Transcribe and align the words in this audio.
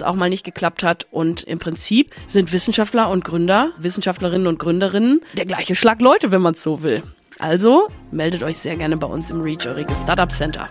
es 0.00 0.06
auch 0.06 0.14
mal 0.14 0.30
nicht 0.30 0.44
geklappt 0.44 0.82
hat. 0.82 1.06
Und 1.10 1.42
im 1.42 1.58
Prinzip 1.58 2.10
sind 2.26 2.52
Wissenschaftler 2.52 3.08
und 3.10 3.24
Gründer, 3.24 3.72
Wissenschaftlerinnen 3.78 4.46
und 4.46 4.58
Gründerinnen 4.58 5.20
der 5.36 5.46
gleiche 5.46 5.74
Schlag 5.74 6.00
Leute, 6.00 6.32
wenn 6.32 6.42
man 6.42 6.54
es 6.54 6.62
so 6.62 6.82
will. 6.82 7.02
Also 7.38 7.88
meldet 8.10 8.42
euch 8.42 8.58
sehr 8.58 8.76
gerne 8.76 8.96
bei 8.96 9.06
uns 9.06 9.30
im 9.30 9.40
Reach 9.40 9.66
Eurige 9.66 9.96
Startup 9.96 10.30
Center. 10.30 10.68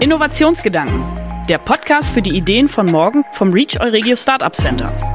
Innovationsgedanken. 0.00 1.04
Der 1.48 1.58
Podcast 1.58 2.10
für 2.10 2.22
die 2.22 2.36
Ideen 2.36 2.68
von 2.68 2.86
morgen 2.86 3.24
vom 3.32 3.52
Reach 3.52 3.80
Euregio 3.80 4.16
Startup 4.16 4.54
Center. 4.54 5.09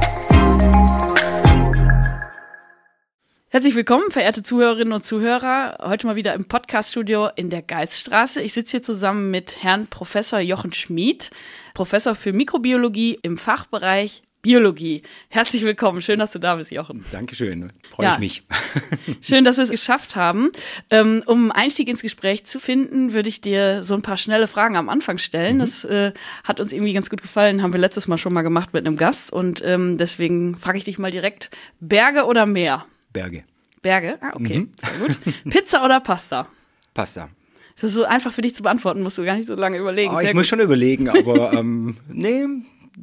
Herzlich 3.56 3.74
willkommen, 3.74 4.10
verehrte 4.10 4.42
Zuhörerinnen 4.42 4.92
und 4.92 5.02
Zuhörer. 5.02 5.78
Heute 5.80 6.06
mal 6.06 6.14
wieder 6.14 6.34
im 6.34 6.44
Podcaststudio 6.44 7.30
in 7.36 7.48
der 7.48 7.62
Geiststraße. 7.62 8.42
Ich 8.42 8.52
sitze 8.52 8.72
hier 8.72 8.82
zusammen 8.82 9.30
mit 9.30 9.62
Herrn 9.62 9.86
Professor 9.86 10.40
Jochen 10.40 10.74
Schmid, 10.74 11.30
Professor 11.72 12.14
für 12.14 12.34
Mikrobiologie 12.34 13.18
im 13.22 13.38
Fachbereich 13.38 14.20
Biologie. 14.42 15.04
Herzlich 15.30 15.64
willkommen. 15.64 16.02
Schön, 16.02 16.18
dass 16.18 16.32
du 16.32 16.38
da 16.38 16.56
bist, 16.56 16.70
Jochen. 16.70 17.02
Dankeschön. 17.12 17.72
Freue 17.90 18.08
ja. 18.08 18.12
ich 18.12 18.18
mich. 18.18 18.42
Schön, 19.22 19.42
dass 19.42 19.56
wir 19.56 19.62
es 19.62 19.70
geschafft 19.70 20.16
haben. 20.16 20.50
Ähm, 20.90 21.22
um 21.24 21.50
Einstieg 21.50 21.88
ins 21.88 22.02
Gespräch 22.02 22.44
zu 22.44 22.60
finden, 22.60 23.14
würde 23.14 23.30
ich 23.30 23.40
dir 23.40 23.84
so 23.84 23.94
ein 23.94 24.02
paar 24.02 24.18
schnelle 24.18 24.48
Fragen 24.48 24.76
am 24.76 24.90
Anfang 24.90 25.16
stellen. 25.16 25.56
Mhm. 25.56 25.60
Das 25.60 25.82
äh, 25.86 26.12
hat 26.44 26.60
uns 26.60 26.74
irgendwie 26.74 26.92
ganz 26.92 27.08
gut 27.08 27.22
gefallen. 27.22 27.62
Haben 27.62 27.72
wir 27.72 27.80
letztes 27.80 28.06
Mal 28.06 28.18
schon 28.18 28.34
mal 28.34 28.42
gemacht 28.42 28.74
mit 28.74 28.86
einem 28.86 28.98
Gast. 28.98 29.32
Und 29.32 29.62
ähm, 29.64 29.96
deswegen 29.96 30.58
frage 30.58 30.76
ich 30.76 30.84
dich 30.84 30.98
mal 30.98 31.10
direkt: 31.10 31.50
Berge 31.80 32.26
oder 32.26 32.44
Meer? 32.44 32.84
Berge. 33.16 33.44
Berge? 33.80 34.18
Ah, 34.20 34.32
okay. 34.34 34.58
Mhm. 34.58 34.72
Sehr 34.78 34.98
gut. 34.98 35.18
Pizza 35.50 35.82
oder 35.82 36.00
Pasta? 36.00 36.48
Pasta. 36.92 37.30
Das 37.74 37.84
ist 37.84 37.94
so 37.94 38.04
einfach 38.04 38.32
für 38.32 38.42
dich 38.42 38.54
zu 38.54 38.62
beantworten, 38.62 39.02
musst 39.02 39.16
du 39.16 39.24
gar 39.24 39.36
nicht 39.36 39.46
so 39.46 39.54
lange 39.54 39.78
überlegen. 39.78 40.12
Oh, 40.14 40.20
ich 40.20 40.26
gut. 40.26 40.34
muss 40.34 40.46
schon 40.46 40.60
überlegen, 40.60 41.08
aber 41.10 41.54
ähm, 41.54 41.96
nee, 42.08 42.46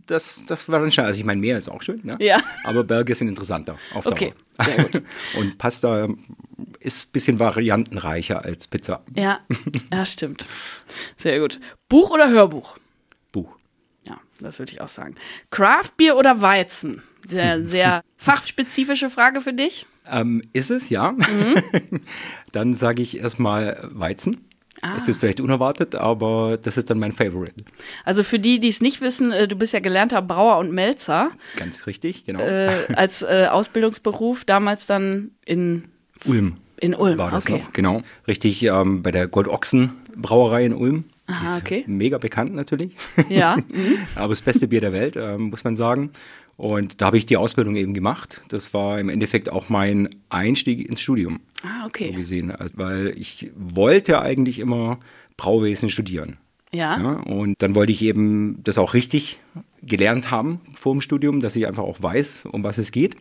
das, 0.06 0.44
das 0.47 0.69
war 0.69 0.80
dann 0.80 0.91
schon. 0.91 1.06
Also 1.06 1.19
ich 1.19 1.25
meine, 1.25 1.41
Meer 1.41 1.58
ist 1.58 1.67
auch 1.67 1.81
schön, 1.81 2.00
ne? 2.03 2.17
Ja. 2.19 2.39
Aber 2.64 2.84
Berge 2.84 3.16
sind 3.16 3.28
interessanter 3.28 3.78
auf 3.94 4.03
Dauer. 4.03 4.13
Okay, 4.13 4.34
sehr 4.59 4.84
gut. 4.84 5.02
Und 5.35 5.57
Pasta 5.57 6.07
ist 6.79 7.07
ein 7.07 7.12
bisschen 7.12 7.40
variantenreicher 7.40 8.46
als 8.46 8.68
Pizza. 8.68 9.03
Ja, 9.16 9.40
ja, 9.91 10.06
stimmt. 10.06 10.46
Sehr 11.18 11.40
gut. 11.40 11.59
Buch 11.90 12.12
oder 12.12 12.29
Hörbuch? 12.29 12.78
Buch. 13.31 13.57
Ja, 14.07 14.19
das 14.40 14.59
würde 14.59 14.73
ich 14.73 14.81
auch 14.81 14.90
sagen. 14.90 15.16
Craftbier 15.50 16.18
oder 16.18 16.41
Weizen? 16.41 17.02
Sehr, 17.28 17.63
sehr 17.66 18.03
fachspezifische 18.18 19.09
Frage 19.09 19.41
für 19.41 19.53
dich. 19.53 19.88
Ähm, 20.09 20.41
ist 20.53 20.72
es, 20.72 20.90
ja. 20.90 21.12
Mhm. 21.12 22.02
dann 22.52 22.74
sage 22.74 23.02
ich 23.02 23.19
erstmal 23.19 23.90
Weizen. 23.91 24.38
Ah. 24.81 24.96
Es 24.97 25.08
ist 25.08 25.18
vielleicht 25.19 25.40
unerwartet, 25.40 25.96
aber 25.96 26.58
das 26.62 26.75
ist 26.75 26.90
dann 26.90 27.00
mein 27.00 27.14
Favorite. 27.14 27.56
Also 28.03 28.24
für 28.24 28.38
die, 28.38 28.59
die 28.59 28.68
es 28.68 28.81
nicht 28.81 29.00
wissen, 29.00 29.31
äh, 29.31 29.47
du 29.47 29.56
bist 29.56 29.74
ja 29.74 29.80
gelernter 29.80 30.22
Brauer 30.22 30.58
und 30.58 30.74
Melzer. 30.74 31.31
Ganz 31.56 31.88
richtig, 31.88 32.25
genau. 32.25 32.41
Äh, 32.41 32.88
als 32.94 33.22
äh, 33.22 33.47
Ausbildungsberuf 33.50 34.44
damals 34.44 34.86
dann 34.86 35.31
in 35.46 35.86
Ulm. 36.25 36.56
In 36.81 36.96
Ulm, 36.96 37.18
war 37.18 37.31
das 37.31 37.46
okay. 37.46 37.59
noch, 37.59 37.72
genau. 37.72 38.02
Richtig 38.28 38.62
ähm, 38.64 39.03
bei 39.03 39.12
der 39.12 39.28
Goldochsen 39.28 39.91
Brauerei 40.18 40.66
in 40.66 40.74
Ulm. 40.74 41.06
Aha, 41.28 41.58
okay. 41.58 41.85
Mega 41.88 42.18
bekannt 42.18 42.53
natürlich. 42.53 42.97
Ja. 43.30 43.58
Mhm. 43.74 44.00
aber 44.16 44.30
das 44.30 44.41
beste 44.41 44.68
Bier 44.68 44.81
der 44.81 44.91
Welt, 44.91 45.16
äh, 45.16 45.38
muss 45.38 45.64
man 45.64 45.78
sagen. 45.78 46.12
Und 46.56 47.02
da 47.02 47.08
habe 47.08 47.18
ich 47.18 47.25
die 47.25 47.38
Ausbildung 47.38 47.75
eben 47.75 47.94
gemacht. 47.94 48.41
Das 48.47 48.74
war 48.74 49.00
im 49.00 49.09
Endeffekt 49.09 49.50
auch 49.50 49.69
mein 49.69 50.09
Einstieg 50.30 50.88
ins 50.88 51.02
Studium. 51.02 51.40
Ah, 51.64 51.86
okay. 51.86 52.09
So 52.09 52.14
gesehen. 52.14 52.52
Also, 52.52 52.78
weil 52.78 53.14
ich 53.18 53.52
wollte 53.56 54.22
eigentlich 54.22 54.59
immer 54.59 55.00
Brauwesen 55.36 55.90
studieren. 55.90 56.38
Ja. 56.72 57.00
ja. 57.00 57.12
Und 57.22 57.62
dann 57.62 57.75
wollte 57.75 57.91
ich 57.91 58.02
eben 58.02 58.59
das 58.64 58.78
auch 58.78 58.94
richtig 58.94 59.40
gelernt 59.81 60.31
haben 60.31 60.62
vor 60.75 60.94
dem 60.94 61.02
Studium, 61.02 61.40
dass 61.40 61.56
ich 61.56 61.68
einfach 61.68 61.84
auch 61.84 62.02
weiß, 62.02 62.46
um 62.52 62.64
was 62.64 62.78
es 62.78 62.91
geht. 62.91 63.16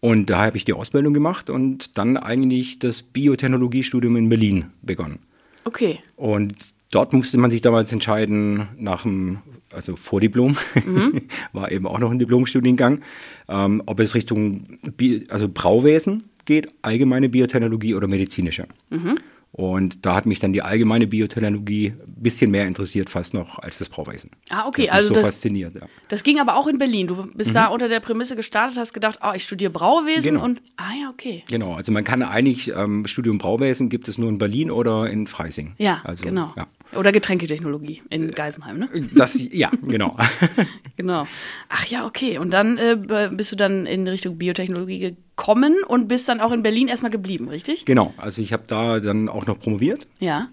Und 0.00 0.30
da 0.30 0.38
habe 0.46 0.56
ich 0.56 0.64
die 0.64 0.72
Ausbildung 0.72 1.12
gemacht 1.12 1.50
und 1.50 1.98
dann 1.98 2.16
eigentlich 2.16 2.78
das 2.78 3.02
Biotechnologiestudium 3.02 4.16
in 4.16 4.28
Berlin 4.28 4.66
begonnen. 4.82 5.18
Okay. 5.64 6.00
Und 6.16 6.54
dort 6.90 7.12
musste 7.12 7.38
man 7.38 7.50
sich 7.50 7.60
damals 7.60 7.92
entscheiden, 7.92 8.68
nach 8.76 9.02
dem, 9.02 9.38
also 9.72 9.96
Vordiplom, 9.96 10.56
mhm. 10.84 11.22
war 11.52 11.70
eben 11.70 11.86
auch 11.86 11.98
noch 11.98 12.10
ein 12.10 12.18
Diplomstudiengang, 12.18 13.00
ähm, 13.48 13.82
ob 13.86 14.00
es 14.00 14.14
Richtung 14.14 14.78
Bi 14.96 15.24
also 15.30 15.48
Brauwesen 15.48 16.24
geht, 16.44 16.68
allgemeine 16.82 17.28
Biotechnologie 17.28 17.94
oder 17.94 18.08
medizinische. 18.08 18.66
Mhm. 18.90 19.18
Und 19.52 20.06
da 20.06 20.14
hat 20.14 20.26
mich 20.26 20.38
dann 20.38 20.52
die 20.52 20.62
allgemeine 20.62 21.08
Biotechnologie 21.08 21.88
ein 21.88 22.22
bisschen 22.22 22.52
mehr 22.52 22.68
interessiert, 22.68 23.10
fast 23.10 23.34
noch 23.34 23.58
als 23.58 23.78
das 23.78 23.88
Brauwesen. 23.88 24.30
Ah, 24.48 24.68
okay. 24.68 24.86
Das 24.86 24.94
also 24.94 25.08
so 25.08 25.14
das, 25.14 25.24
fasziniert, 25.24 25.74
ja. 25.74 25.82
Das 26.08 26.22
ging 26.22 26.38
aber 26.38 26.54
auch 26.54 26.68
in 26.68 26.78
Berlin. 26.78 27.08
Du 27.08 27.26
bist 27.34 27.50
mhm. 27.50 27.54
da 27.54 27.66
unter 27.66 27.88
der 27.88 27.98
Prämisse 27.98 28.36
gestartet, 28.36 28.78
hast 28.78 28.92
gedacht, 28.92 29.18
oh, 29.24 29.32
ich 29.34 29.42
studiere 29.42 29.72
Brauwesen 29.72 30.34
genau. 30.34 30.44
und 30.44 30.62
ah 30.76 30.92
ja, 31.00 31.10
okay. 31.10 31.42
Genau, 31.50 31.74
also 31.74 31.90
man 31.90 32.04
kann 32.04 32.22
eigentlich, 32.22 32.72
ähm, 32.74 33.06
Studium 33.08 33.38
Brauwesen 33.38 33.88
gibt 33.88 34.06
es 34.06 34.18
nur 34.18 34.28
in 34.28 34.38
Berlin 34.38 34.70
oder 34.70 35.10
in 35.10 35.26
Freising. 35.26 35.74
Ja, 35.78 36.00
also, 36.04 36.24
genau. 36.24 36.52
Ja. 36.56 36.68
Oder 36.96 37.12
Getränketechnologie 37.12 38.02
in 38.10 38.30
Geisenheim, 38.32 38.78
ne? 38.78 38.88
Das, 39.14 39.40
ja, 39.52 39.70
genau. 39.86 40.16
genau. 40.96 41.26
Ach 41.68 41.86
ja, 41.86 42.04
okay. 42.04 42.38
Und 42.38 42.52
dann 42.52 42.78
äh, 42.78 43.30
bist 43.32 43.52
du 43.52 43.56
dann 43.56 43.86
in 43.86 44.06
Richtung 44.08 44.38
Biotechnologie 44.38 44.98
gekommen 44.98 45.76
und 45.86 46.08
bist 46.08 46.28
dann 46.28 46.40
auch 46.40 46.52
in 46.52 46.62
Berlin 46.62 46.88
erstmal 46.88 47.12
geblieben, 47.12 47.48
richtig? 47.48 47.84
Genau. 47.84 48.12
Also 48.16 48.42
ich 48.42 48.52
habe 48.52 48.64
da 48.66 48.98
dann 48.98 49.28
auch 49.28 49.46
noch 49.46 49.60
promoviert. 49.60 50.06
Ja. 50.18 50.48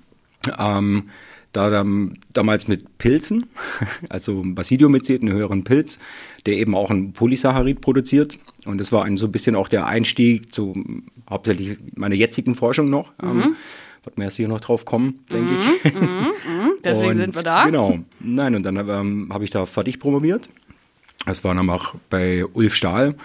Ähm, 0.59 1.09
da 1.53 1.71
dann, 1.71 2.19
damals 2.33 2.67
mit 2.67 2.99
Pilzen, 2.99 3.45
also 4.09 4.43
Basidiomycet, 4.45 5.21
einen 5.21 5.33
höheren 5.33 5.63
Pilz, 5.63 5.97
der 6.45 6.55
eben 6.55 6.75
auch 6.75 6.91
ein 6.91 7.13
Polysaccharid 7.13 7.81
produziert. 7.81 8.37
Und 8.65 8.77
das 8.77 8.91
war 8.91 9.05
ein, 9.05 9.17
so 9.17 9.25
ein 9.25 9.31
bisschen 9.31 9.55
auch 9.55 9.67
der 9.67 9.87
Einstieg 9.87 10.53
zu 10.53 10.73
hauptsächlich 11.27 11.77
meiner 11.95 12.15
jetzigen 12.15 12.53
Forschung 12.53 12.89
noch. 12.89 13.11
Ähm, 13.23 13.33
mhm. 13.33 13.41
Ähm, 13.41 13.55
wird 14.07 14.17
mir 14.17 14.25
erst 14.25 14.37
hier 14.37 14.47
noch 14.47 14.61
drauf 14.61 14.85
kommen, 14.85 15.19
denke 15.31 15.53
mhm, 15.53 15.59
ich. 15.83 15.93
Mhm, 15.93 16.01
mhm. 16.01 16.71
Deswegen 16.83 17.11
und, 17.11 17.17
sind 17.17 17.35
wir 17.35 17.43
da. 17.43 17.65
Genau. 17.65 17.99
Nein, 18.19 18.55
und 18.55 18.63
dann 18.63 18.77
ähm, 18.77 19.29
habe 19.31 19.43
ich 19.43 19.51
da 19.51 19.65
fertig 19.65 19.99
promoviert. 19.99 20.49
Das 21.25 21.43
war 21.43 21.53
dann 21.53 21.69
auch 21.69 21.93
bei 22.09 22.45
Ulf 22.45 22.73
Stahl. 22.73 23.15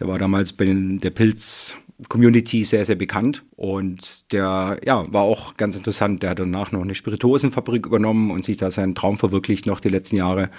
Der 0.00 0.08
war 0.08 0.18
damals 0.18 0.52
bei 0.52 0.64
den, 0.64 0.98
der 0.98 1.10
Pilz 1.10 1.78
Community 2.08 2.64
sehr, 2.64 2.84
sehr 2.84 2.96
bekannt. 2.96 3.44
Und 3.54 4.32
der 4.32 4.80
ja, 4.84 5.10
war 5.12 5.22
auch 5.22 5.56
ganz 5.56 5.76
interessant. 5.76 6.24
Der 6.24 6.30
hat 6.30 6.40
danach 6.40 6.72
noch 6.72 6.82
eine 6.82 6.96
Spirituosenfabrik 6.96 7.86
übernommen 7.86 8.32
und 8.32 8.44
sich 8.44 8.56
da 8.56 8.72
seinen 8.72 8.96
Traum 8.96 9.18
verwirklicht 9.18 9.66
noch 9.66 9.78
die 9.78 9.90
letzten 9.90 10.16
Jahre. 10.16 10.50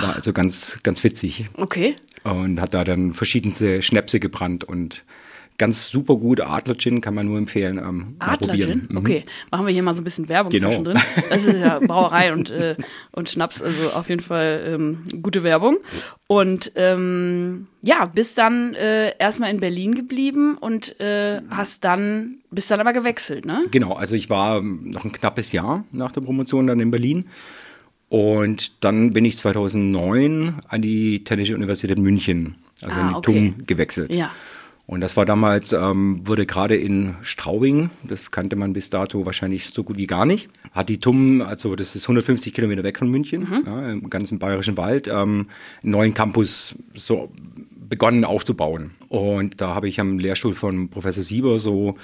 War 0.00 0.14
also 0.14 0.32
ganz, 0.32 0.80
ganz 0.82 1.04
witzig. 1.04 1.50
Okay. 1.54 1.94
Und 2.24 2.62
hat 2.62 2.72
da 2.72 2.84
dann 2.84 3.12
verschiedenste 3.12 3.82
Schnäpse 3.82 4.20
gebrannt 4.20 4.64
und 4.64 5.04
ganz 5.58 5.88
super 5.88 6.16
gut. 6.16 6.40
Adler 6.40 6.78
Gin 6.78 7.00
kann 7.00 7.14
man 7.14 7.26
nur 7.26 7.36
empfehlen. 7.36 7.78
Ähm, 7.78 8.16
Adler 8.20 8.54
Gin? 8.54 8.86
Mhm. 8.88 8.96
Okay, 8.96 9.24
machen 9.50 9.66
wir 9.66 9.72
hier 9.72 9.82
mal 9.82 9.94
so 9.94 10.00
ein 10.00 10.04
bisschen 10.04 10.28
Werbung 10.28 10.50
genau. 10.50 10.68
zwischendrin. 10.68 10.98
Das 11.28 11.44
ist 11.44 11.60
ja 11.60 11.80
Brauerei 11.80 12.32
und, 12.32 12.50
äh, 12.50 12.76
und 13.12 13.28
Schnaps, 13.28 13.60
also 13.60 13.90
auf 13.90 14.08
jeden 14.08 14.22
Fall 14.22 14.64
ähm, 14.66 14.98
gute 15.20 15.42
Werbung. 15.42 15.78
Und 16.28 16.72
ähm, 16.76 17.66
ja, 17.82 18.04
bist 18.06 18.38
dann 18.38 18.74
äh, 18.74 19.16
erstmal 19.18 19.50
in 19.50 19.60
Berlin 19.60 19.94
geblieben 19.94 20.56
und 20.58 20.98
äh, 21.00 21.40
hast 21.50 21.84
dann, 21.84 22.38
bist 22.50 22.70
dann 22.70 22.80
aber 22.80 22.92
gewechselt, 22.92 23.44
ne? 23.44 23.64
Genau, 23.70 23.94
also 23.94 24.14
ich 24.14 24.30
war 24.30 24.62
noch 24.62 25.04
ein 25.04 25.12
knappes 25.12 25.52
Jahr 25.52 25.84
nach 25.92 26.12
der 26.12 26.20
Promotion 26.20 26.66
dann 26.66 26.80
in 26.80 26.90
Berlin 26.90 27.26
Und 28.08 28.84
dann 28.84 29.12
bin 29.12 29.24
ich 29.24 29.36
2009 29.36 30.54
an 30.68 30.82
die 30.82 31.24
Technische 31.24 31.54
Universität 31.54 31.98
München, 31.98 32.56
also 32.82 32.96
Ah, 32.96 33.00
in 33.00 33.08
die 33.08 33.14
okay. 33.14 33.32
TUM, 33.32 33.66
gewechselt. 33.66 34.14
Ja. 34.14 34.30
Und 34.88 35.02
das 35.02 35.18
war 35.18 35.26
damals, 35.26 35.74
ähm, 35.74 36.26
wurde 36.26 36.46
gerade 36.46 36.74
in 36.74 37.14
Straubing, 37.20 37.90
das 38.04 38.30
kannte 38.30 38.56
man 38.56 38.72
bis 38.72 38.88
dato 38.88 39.26
wahrscheinlich 39.26 39.68
so 39.68 39.84
gut 39.84 39.98
wie 39.98 40.06
gar 40.06 40.24
nicht, 40.24 40.48
hat 40.72 40.88
die 40.88 40.98
TUM, 40.98 41.42
also 41.42 41.76
das 41.76 41.94
ist 41.94 42.04
150 42.04 42.54
Kilometer 42.54 42.82
weg 42.84 42.98
von 42.98 43.10
München, 43.10 43.46
ja, 43.66 43.90
im 43.90 44.08
ganzen 44.08 44.38
bayerischen 44.38 44.78
Wald, 44.78 45.06
ähm, 45.06 45.48
einen 45.82 45.92
neuen 45.92 46.14
Campus 46.14 46.74
so 46.94 47.30
begonnen 47.86 48.24
aufzubauen. 48.24 48.92
Und 49.10 49.60
da 49.60 49.74
habe 49.74 49.88
ich 49.88 50.00
am 50.00 50.18
Lehrstuhl 50.18 50.54
von 50.54 50.88
Professor 50.88 51.22
Sieber 51.22 51.58
so 51.58 51.98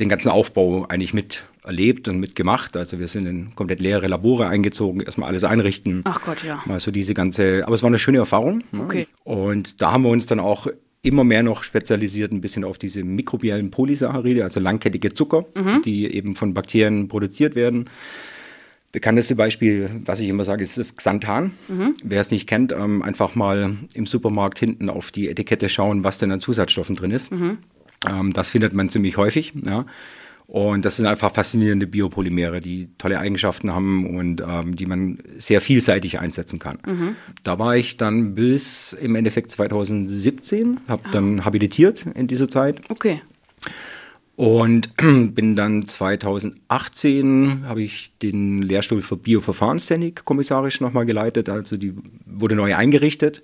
den 0.00 0.08
ganzen 0.08 0.30
Aufbau 0.30 0.86
eigentlich 0.88 1.14
miterlebt 1.14 2.08
und 2.08 2.18
mitgemacht. 2.18 2.76
Also 2.76 2.98
wir 2.98 3.06
sind 3.06 3.26
in 3.26 3.54
komplett 3.54 3.78
leere 3.78 4.08
Labore 4.08 4.48
eingezogen, 4.48 5.00
erstmal 5.02 5.28
alles 5.28 5.44
einrichten. 5.44 6.00
Ach 6.02 6.20
Gott, 6.20 6.42
ja. 6.42 6.60
Mal 6.66 6.80
so 6.80 6.90
diese 6.90 7.14
ganze, 7.14 7.62
aber 7.64 7.76
es 7.76 7.84
war 7.84 7.90
eine 7.90 8.00
schöne 8.00 8.18
Erfahrung. 8.18 8.64
Okay. 8.76 9.06
Und 9.22 9.80
da 9.80 9.92
haben 9.92 10.02
wir 10.02 10.10
uns 10.10 10.26
dann 10.26 10.40
auch 10.40 10.66
immer 11.04 11.22
mehr 11.22 11.42
noch 11.42 11.62
spezialisiert, 11.62 12.32
ein 12.32 12.40
bisschen 12.40 12.64
auf 12.64 12.78
diese 12.78 13.04
mikrobiellen 13.04 13.70
Polysaccharide, 13.70 14.42
also 14.42 14.58
langkettige 14.58 15.12
Zucker, 15.12 15.44
die 15.84 16.12
eben 16.12 16.34
von 16.34 16.54
Bakterien 16.54 17.08
produziert 17.08 17.54
werden. 17.54 17.90
Bekannteste 18.90 19.34
Beispiel, 19.34 19.90
was 20.04 20.20
ich 20.20 20.28
immer 20.28 20.44
sage, 20.44 20.62
ist 20.62 20.78
das 20.78 20.94
Xanthan. 20.96 21.50
Wer 22.04 22.20
es 22.20 22.30
nicht 22.30 22.48
kennt, 22.48 22.72
ähm, 22.72 23.02
einfach 23.02 23.34
mal 23.34 23.76
im 23.92 24.06
Supermarkt 24.06 24.58
hinten 24.58 24.88
auf 24.88 25.10
die 25.10 25.28
Etikette 25.28 25.68
schauen, 25.68 26.04
was 26.04 26.18
denn 26.18 26.30
an 26.30 26.40
Zusatzstoffen 26.40 26.94
drin 26.94 27.10
ist. 27.10 27.30
Ähm, 28.08 28.32
das 28.32 28.50
findet 28.50 28.72
man 28.72 28.88
ziemlich 28.88 29.16
häufig. 29.16 29.52
Ja. 29.64 29.86
Und 30.46 30.84
das 30.84 30.96
sind 30.98 31.06
einfach 31.06 31.32
faszinierende 31.32 31.86
Biopolymere, 31.86 32.60
die 32.60 32.90
tolle 32.98 33.18
Eigenschaften 33.18 33.72
haben 33.72 34.14
und 34.14 34.42
ähm, 34.46 34.76
die 34.76 34.84
man 34.84 35.18
sehr 35.38 35.62
vielseitig 35.62 36.20
einsetzen 36.20 36.58
kann. 36.58 37.16
Da 37.44 37.58
war 37.58 37.76
ich 37.76 37.96
dann 37.96 38.34
bis 38.34 38.92
im 38.92 39.14
Endeffekt 39.14 39.50
2017, 39.50 40.80
habe 40.86 41.02
dann 41.12 41.44
habilitiert 41.46 42.04
in 42.14 42.26
dieser 42.26 42.48
Zeit 42.50 42.82
Okay. 42.90 43.22
und 44.36 44.90
bin 44.98 45.56
dann 45.56 45.88
2018 45.88 47.64
habe 47.66 47.82
ich 47.82 48.12
den 48.20 48.60
Lehrstuhl 48.60 49.00
für 49.00 49.16
Bioverfahrenstechnik 49.16 50.26
kommissarisch 50.26 50.80
nochmal 50.80 51.06
geleitet. 51.06 51.48
Also 51.48 51.78
die 51.78 51.94
wurde 52.26 52.54
neu 52.54 52.76
eingerichtet. 52.76 53.42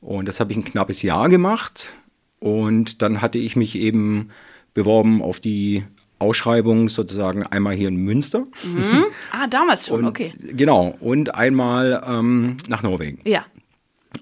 Und 0.00 0.28
das 0.28 0.38
habe 0.38 0.52
ich 0.52 0.58
ein 0.58 0.64
knappes 0.64 1.02
Jahr 1.02 1.28
gemacht. 1.28 1.92
Und 2.38 3.02
dann 3.02 3.20
hatte 3.20 3.38
ich 3.38 3.56
mich 3.56 3.74
eben 3.74 4.28
beworben 4.72 5.20
auf 5.22 5.40
die 5.40 5.82
Ausschreibung 6.20 6.88
sozusagen 6.88 7.42
einmal 7.44 7.74
hier 7.74 7.88
in 7.88 7.96
Münster. 7.96 8.46
Ah, 9.32 9.46
damals 9.48 9.86
schon, 9.86 10.00
Und, 10.00 10.06
okay. 10.06 10.32
Genau. 10.38 10.96
Und 11.00 11.34
einmal 11.34 12.02
ähm, 12.06 12.56
nach 12.68 12.82
Norwegen. 12.82 13.20
Ja. 13.24 13.44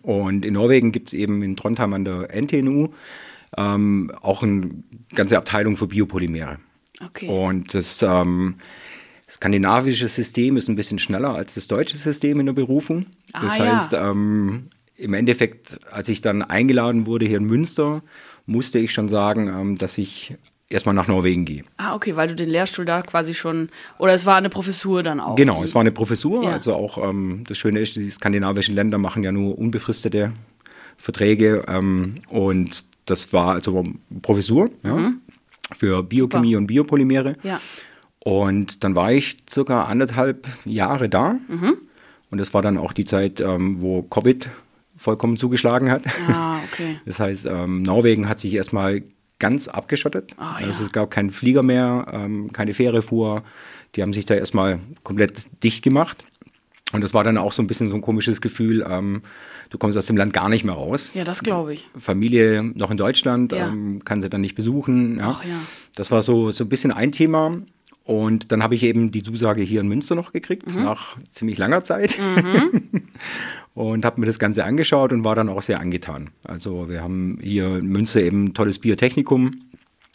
Und 0.03 0.45
in 0.45 0.55
Norwegen 0.55 0.93
gibt 0.93 1.09
es 1.09 1.15
eben 1.15 1.43
in 1.43 1.57
Trondheim 1.57 1.93
an 1.95 2.05
der 2.05 2.29
NTNU 2.35 2.89
ähm, 3.57 4.13
auch 4.21 4.43
eine 4.43 4.71
ganze 5.15 5.37
Abteilung 5.39 5.77
für 5.77 5.87
Biopolymere. 5.87 6.59
Okay. 7.05 7.29
Und 7.29 7.73
das 7.75 8.03
ähm, 8.03 8.57
skandinavische 9.29 10.09
System 10.09 10.57
ist 10.57 10.69
ein 10.69 10.77
bisschen 10.77 10.99
schneller 10.99 11.35
als 11.35 11.55
das 11.55 11.69
deutsche 11.69 11.97
System 11.99 12.41
in 12.41 12.47
der 12.47 12.53
Berufung. 12.53 13.07
Ah, 13.33 13.43
Das 13.43 13.59
ja. 13.59 13.65
heißt, 13.77 13.93
ähm, 13.95 14.69
im 14.97 15.15
Endeffekt, 15.15 15.81
als 15.93 16.09
ich 16.09 16.21
dann 16.21 16.43
eingeladen 16.43 17.07
wurde 17.07 17.27
hier 17.27 17.39
in 17.39 17.45
Münster, 17.47 18.03
musste 18.47 18.79
ich 18.79 18.93
schon 18.93 19.09
sagen, 19.09 19.49
ähm, 19.49 19.79
dass 19.79 19.97
ich 19.99 20.37
erstmal 20.71 20.95
nach 20.95 21.09
Norwegen 21.09 21.45
gehe. 21.45 21.65
Ah, 21.77 21.95
okay, 21.95 22.17
weil 22.17 22.29
du 22.29 22.35
den 22.35 22.49
Lehrstuhl 22.49 22.85
da 22.85 23.03
quasi 23.03 23.35
schon, 23.35 23.71
oder 23.99 24.13
es 24.15 24.27
war 24.27 24.37
eine 24.37 24.51
Professur 24.51 25.03
dann 25.03 25.21
auch. 25.21 25.37
Genau, 25.37 25.63
es 25.63 25.75
war 25.75 25.81
eine 25.81 25.93
Professur. 25.93 26.45
Ja. 26.45 26.51
Also 26.51 26.75
auch 26.75 26.99
ähm, 26.99 27.45
das 27.47 27.59
Schöne 27.59 27.81
ist, 27.81 27.97
die 27.97 28.11
skandinavischen 28.11 28.75
Länder 28.75 28.99
machen 28.99 29.23
ja 29.23 29.33
nur 29.33 29.59
unbefristete 29.59 30.33
Verträge. 30.97 31.65
Ähm, 31.69 32.17
und 32.29 32.85
das 33.07 33.33
war 33.33 33.55
also 33.55 33.85
Professur 34.23 34.71
ja, 34.83 35.13
für 35.77 36.03
Biochemie 36.03 36.57
und 36.57 36.67
Biopolymere. 36.67 37.31
Mhm. 37.31 37.49
Ja. 37.49 37.61
Und 38.21 38.85
dann 38.85 38.95
war 38.95 39.13
ich 39.13 39.37
circa 39.49 39.85
anderthalb 39.85 40.47
Jahre 40.65 41.09
da. 41.09 41.37
Mhm. 41.49 41.79
Und 42.31 42.39
das 42.39 42.53
war 42.53 42.61
dann 42.61 42.77
auch 42.77 42.93
die 42.93 43.07
Zeit, 43.07 43.41
ähm, 43.41 43.81
wo 43.81 44.03
Covid 44.03 44.51
vollkommen 44.97 45.39
zugeschlagen 45.39 45.91
hat. 45.91 46.03
Ah, 46.29 46.59
okay. 46.71 47.01
Das 47.07 47.21
heißt, 47.21 47.47
ähm, 47.47 47.83
Norwegen 47.83 48.29
hat 48.29 48.41
sich 48.41 48.53
erstmal 48.53 49.03
ganz 49.39 49.69
abgeschottet. 49.69 50.33
Ah, 50.37 50.55
also 50.57 50.81
ja. 50.83 50.87
es 50.87 50.93
gab 50.93 51.11
keinen 51.11 51.31
Flieger 51.31 51.63
mehr, 51.63 52.07
ähm, 52.13 52.53
keine 52.53 52.75
Fähre 52.75 53.03
fuhr. 53.03 53.43
Die 53.95 54.03
haben 54.03 54.13
sich 54.13 54.27
da 54.27 54.35
erstmal 54.35 54.81
komplett 55.05 55.47
dicht 55.63 55.83
gemacht. 55.83 56.27
Und 56.93 57.03
das 57.03 57.13
war 57.13 57.23
dann 57.23 57.37
auch 57.37 57.53
so 57.53 57.63
ein 57.63 57.67
bisschen 57.67 57.91
so 57.91 57.97
ein 57.97 58.01
komisches 58.01 58.41
Gefühl, 58.41 58.85
ähm, 58.89 59.23
du 59.69 59.77
kommst 59.77 59.99
aus 59.99 60.07
dem 60.07 60.17
Land 60.17 60.33
gar 60.33 60.49
nicht 60.49 60.65
mehr 60.65 60.75
raus. 60.75 61.13
Ja, 61.13 61.23
das 61.23 61.43
glaube 61.43 61.75
ich. 61.75 61.87
Familie 61.99 62.63
noch 62.63 62.91
in 62.91 62.97
Deutschland, 62.97 63.53
Ja. 63.53 63.69
ähm, 63.69 64.03
kann 64.05 64.23
sie 64.23 64.31
dann 64.31 64.41
nicht 64.41 64.55
besuchen. 64.55 65.19
Ja. 65.19 65.37
Ach 65.37 65.45
ja. 65.45 65.55
Das 65.97 66.11
war 66.11 66.23
so, 66.23 66.51
so 66.51 66.65
ein 66.65 66.69
bisschen 66.71 66.91
ein 66.91 67.13
Thema. 67.13 67.59
Und 68.05 68.53
dann 68.53 68.63
habe 68.63 68.75
ich 68.75 68.85
eben 68.85 69.11
die 69.11 69.23
Zusage 69.23 69.61
hier 69.61 69.83
in 69.83 69.89
Münster 69.89 70.15
noch 70.15 70.33
gekriegt, 70.33 70.75
Mhm. 70.75 70.83
nach 70.85 71.19
ziemlich 71.31 71.59
langer 71.59 71.85
Zeit. 71.85 72.19
und 73.79 74.05
habe 74.05 74.21
mir 74.21 74.27
das 74.27 74.41
Ganze 74.41 74.65
angeschaut 74.65 75.13
und 75.13 75.23
war 75.23 75.37
dann 75.37 75.49
auch 75.49 75.63
sehr 75.63 75.79
angetan. 75.79 76.31
Also 76.43 76.89
wir 76.89 77.01
haben 77.01 77.39
hier 77.41 77.77
in 77.77 77.87
Münster 77.87 78.21
eben 78.21 78.47
ein 78.47 78.55
tolles 78.55 78.81
Biotechnikum. 78.81 79.53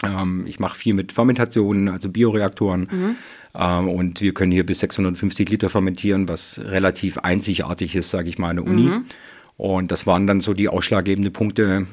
Ähm, 0.04 0.44
ich 0.48 0.60
mache 0.60 0.78
viel 0.78 0.94
mit 0.94 1.14
Fermentationen, 1.14 1.88
also 1.88 2.10
Bioreaktoren. 2.10 2.90
Mhm. 2.92 3.16
Ähm, 3.56 3.88
und 3.88 4.20
wir 4.20 4.34
können 4.34 4.52
hier 4.52 4.66
bis 4.66 4.80
650 4.80 5.48
Liter 5.48 5.70
fermentieren, 5.70 6.28
was 6.28 6.60
relativ 6.62 7.20
einzigartig 7.20 7.96
ist, 7.96 8.10
sage 8.10 8.28
ich 8.28 8.38
mal, 8.38 8.50
an 8.50 8.58
der 8.58 8.66
Uni. 8.66 8.84
Mhm. 8.84 9.06
Und 9.56 9.94
das 9.94 10.06
waren 10.06 10.28
dann 10.28 10.42
so 10.42 10.54
die 10.54 10.68
ausschlaggebenden 10.68 11.32
Punkte, 11.32 11.88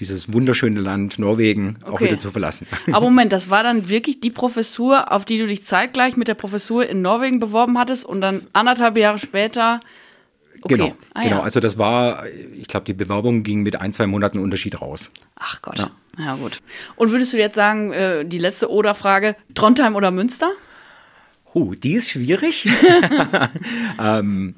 dieses 0.00 0.32
wunderschöne 0.32 0.80
Land 0.80 1.20
Norwegen 1.20 1.76
auch 1.84 1.92
Okay. 1.92 2.06
wieder 2.06 2.18
zu 2.18 2.32
verlassen. 2.32 2.66
Aber 2.90 3.00
Moment, 3.10 3.32
das 3.32 3.48
war 3.48 3.62
dann 3.62 3.88
wirklich 3.88 4.18
die 4.18 4.30
Professur, 4.30 5.12
auf 5.12 5.24
die 5.24 5.38
du 5.38 5.46
dich 5.46 5.64
zeitgleich 5.64 6.16
mit 6.16 6.26
der 6.26 6.34
Professur 6.34 6.84
in 6.84 7.00
Norwegen 7.00 7.38
beworben 7.38 7.78
hattest 7.78 8.04
und 8.04 8.20
dann 8.22 8.40
anderthalb 8.54 8.96
Jahre 8.96 9.20
später. 9.20 9.78
Okay. 10.62 10.74
Genau, 10.76 10.96
Ah, 11.14 11.22
genau. 11.22 11.36
Ja. 11.38 11.42
Also 11.42 11.60
das 11.60 11.76
war, 11.78 12.24
ich 12.26 12.68
glaube, 12.68 12.84
die 12.86 12.94
Bewerbung 12.94 13.42
ging 13.42 13.62
mit 13.62 13.80
ein, 13.80 13.92
zwei 13.92 14.06
Monaten 14.06 14.38
Unterschied 14.38 14.80
raus. 14.80 15.10
Ach 15.36 15.60
Gott. 15.62 15.78
Ja. 16.16 16.34
gut. 16.36 16.60
Und 16.96 17.10
würdest 17.10 17.32
du 17.32 17.38
jetzt 17.38 17.56
sagen, 17.56 17.92
äh, 17.92 18.24
die 18.24 18.38
letzte 18.38 18.70
Oder-Frage, 18.70 19.36
Trondheim 19.54 19.96
oder 19.96 20.10
Münster? 20.10 20.52
Huh, 21.54 21.74
die 21.74 21.94
ist 21.94 22.10
schwierig. 22.10 22.68
ähm, 24.00 24.54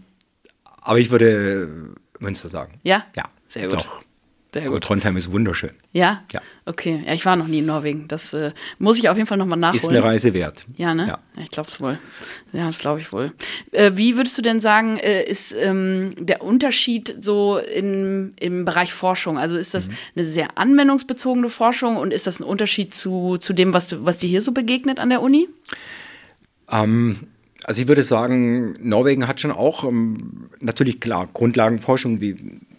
aber 0.83 0.99
ich 0.99 1.11
würde 1.11 1.95
Münster 2.19 2.49
sagen. 2.49 2.79
Ja? 2.83 3.05
Ja, 3.17 3.25
Sehr 3.49 3.69
gut. 3.69 3.77
Doch. 3.77 4.03
Sehr 4.55 4.63
Aber 4.67 4.75
gut. 4.77 4.85
Trondheim 4.85 5.17
ist 5.17 5.33
wunderschön. 5.33 5.71
Ja? 5.93 6.23
Ja. 6.33 6.41
Okay. 6.65 7.03
Ja, 7.07 7.13
ich 7.13 7.27
war 7.27 7.35
noch 7.37 7.49
nie 7.49 7.59
in 7.59 7.67
Norwegen. 7.67 8.07
Das 8.09 8.33
äh, 8.33 8.53
muss 8.79 8.97
ich 8.99 9.09
auf 9.09 9.17
jeden 9.17 9.27
Fall 9.27 9.37
nochmal 9.37 9.59
nachholen. 9.59 9.83
Ist 9.83 9.91
eine 9.91 10.03
Reise 10.03 10.33
wert. 10.33 10.65
Ja, 10.77 10.95
ne? 10.95 11.09
Ja. 11.09 11.19
Ich 11.43 11.51
glaube 11.51 11.69
es 11.71 11.81
wohl. 11.81 11.99
Ja, 12.53 12.67
das 12.67 12.79
glaube 12.79 13.01
ich 13.01 13.13
wohl. 13.13 13.33
Äh, 13.73 13.93
wie 13.97 14.17
würdest 14.17 14.39
du 14.39 14.43
denn 14.43 14.61
sagen, 14.61 14.97
äh, 14.99 15.25
ist 15.25 15.55
ähm, 15.59 16.13
der 16.19 16.43
Unterschied 16.43 17.17
so 17.21 17.59
in, 17.59 18.33
im 18.39 18.65
Bereich 18.65 18.93
Forschung? 18.95 19.39
Also 19.39 19.57
ist 19.57 19.75
Mhm. 19.75 19.79
das 19.79 19.91
eine 20.15 20.25
sehr 20.25 20.57
anwendungsbezogene 20.57 21.49
Forschung 21.49 21.97
und 21.97 22.13
ist 22.13 22.27
das 22.29 22.39
ein 22.41 22.45
Unterschied 22.45 22.95
zu, 22.95 23.37
zu 23.39 23.53
dem, 23.53 23.73
was, 23.75 23.89
du, 23.89 24.05
was 24.05 24.19
dir 24.19 24.29
hier 24.29 24.41
so 24.41 24.53
begegnet 24.53 25.01
an 25.01 25.11
der 25.11 25.21
Uni? 25.21 25.49
Ähm, 26.71 27.19
also 27.65 27.83
ich 27.83 27.89
würde 27.89 28.03
sagen, 28.03 28.75
Norwegen 28.81 29.27
hat 29.27 29.41
schon 29.41 29.51
auch 29.51 29.85
ähm, 29.85 30.49
natürlich 30.61 31.01
klar 31.01 31.29
Grundlagenforschung, 31.33 32.21
wie 32.21 32.37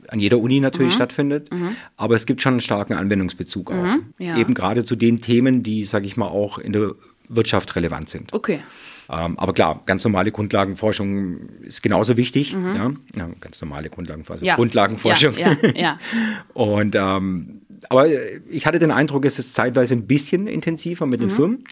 an 0.10 0.20
jeder 0.20 0.40
Uni 0.40 0.60
natürlich 0.60 0.94
stattfindet, 0.94 1.50
aber 1.98 2.16
es 2.16 2.26
gibt 2.26 2.42
schon 2.42 2.54
einen 2.54 2.62
starken 2.62 2.94
Anwendungsbezug 2.94 3.72
auch. 3.72 3.98
ja. 4.20 4.38
Eben 4.38 4.54
gerade 4.54 4.86
zu 4.86 4.96
den 4.96 5.22
Themen, 5.22 5.64
die, 5.64 5.86
sage 5.86 6.06
ich 6.06 6.18
mal, 6.18 6.28
auch 6.28 6.58
in 6.58 6.74
der 6.74 6.92
Wirtschaft 7.30 7.76
relevant 7.76 8.10
sind. 8.10 8.34
Okay. 8.34 8.62
Ähm, 9.10 9.38
aber 9.38 9.54
klar, 9.54 9.82
ganz 9.86 10.04
normale 10.04 10.32
Grundlagenforschung 10.32 11.50
ist 11.62 11.84
genauso 11.84 12.18
wichtig. 12.18 12.54
Ja? 12.54 12.92
ja, 13.16 13.30
ganz 13.40 13.62
normale 13.62 13.90
Grundlagenforschung. 13.90 14.42
Mhm. 14.42 14.48
Ja. 14.48 14.56
Grundlagenforschung. 14.56 15.38
Ja, 15.38 15.56
ja, 15.62 15.70
ja. 15.76 16.00
Und 16.54 16.96
ähm, 16.96 17.62
aber 17.90 18.08
ich 18.50 18.66
hatte 18.66 18.80
den 18.80 18.92
Eindruck, 18.92 19.26
es 19.26 19.38
ist 19.38 19.54
zeitweise 19.54 19.96
ein 19.96 20.08
bisschen 20.08 20.48
intensiver 20.48 21.06
mit 21.06 21.22
den 21.22 21.30
Firmen. 21.30 21.66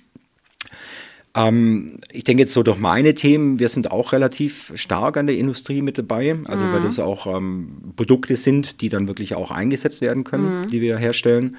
Ähm, 1.35 1.99
ich 2.11 2.23
denke 2.23 2.41
jetzt 2.41 2.53
so 2.53 2.63
durch 2.63 2.77
meine 2.77 3.15
Themen, 3.15 3.59
wir 3.59 3.69
sind 3.69 3.91
auch 3.91 4.11
relativ 4.13 4.71
stark 4.75 5.17
an 5.17 5.27
der 5.27 5.37
Industrie 5.37 5.81
mit 5.81 5.97
dabei, 5.97 6.37
also 6.45 6.71
weil 6.71 6.81
das 6.81 6.99
auch 6.99 7.25
ähm, 7.25 7.93
Produkte 7.95 8.35
sind, 8.35 8.81
die 8.81 8.89
dann 8.89 9.07
wirklich 9.07 9.35
auch 9.35 9.49
eingesetzt 9.49 10.01
werden 10.01 10.23
können, 10.23 10.67
die 10.67 10.79
wir 10.81 10.97
herstellen. 10.97 11.57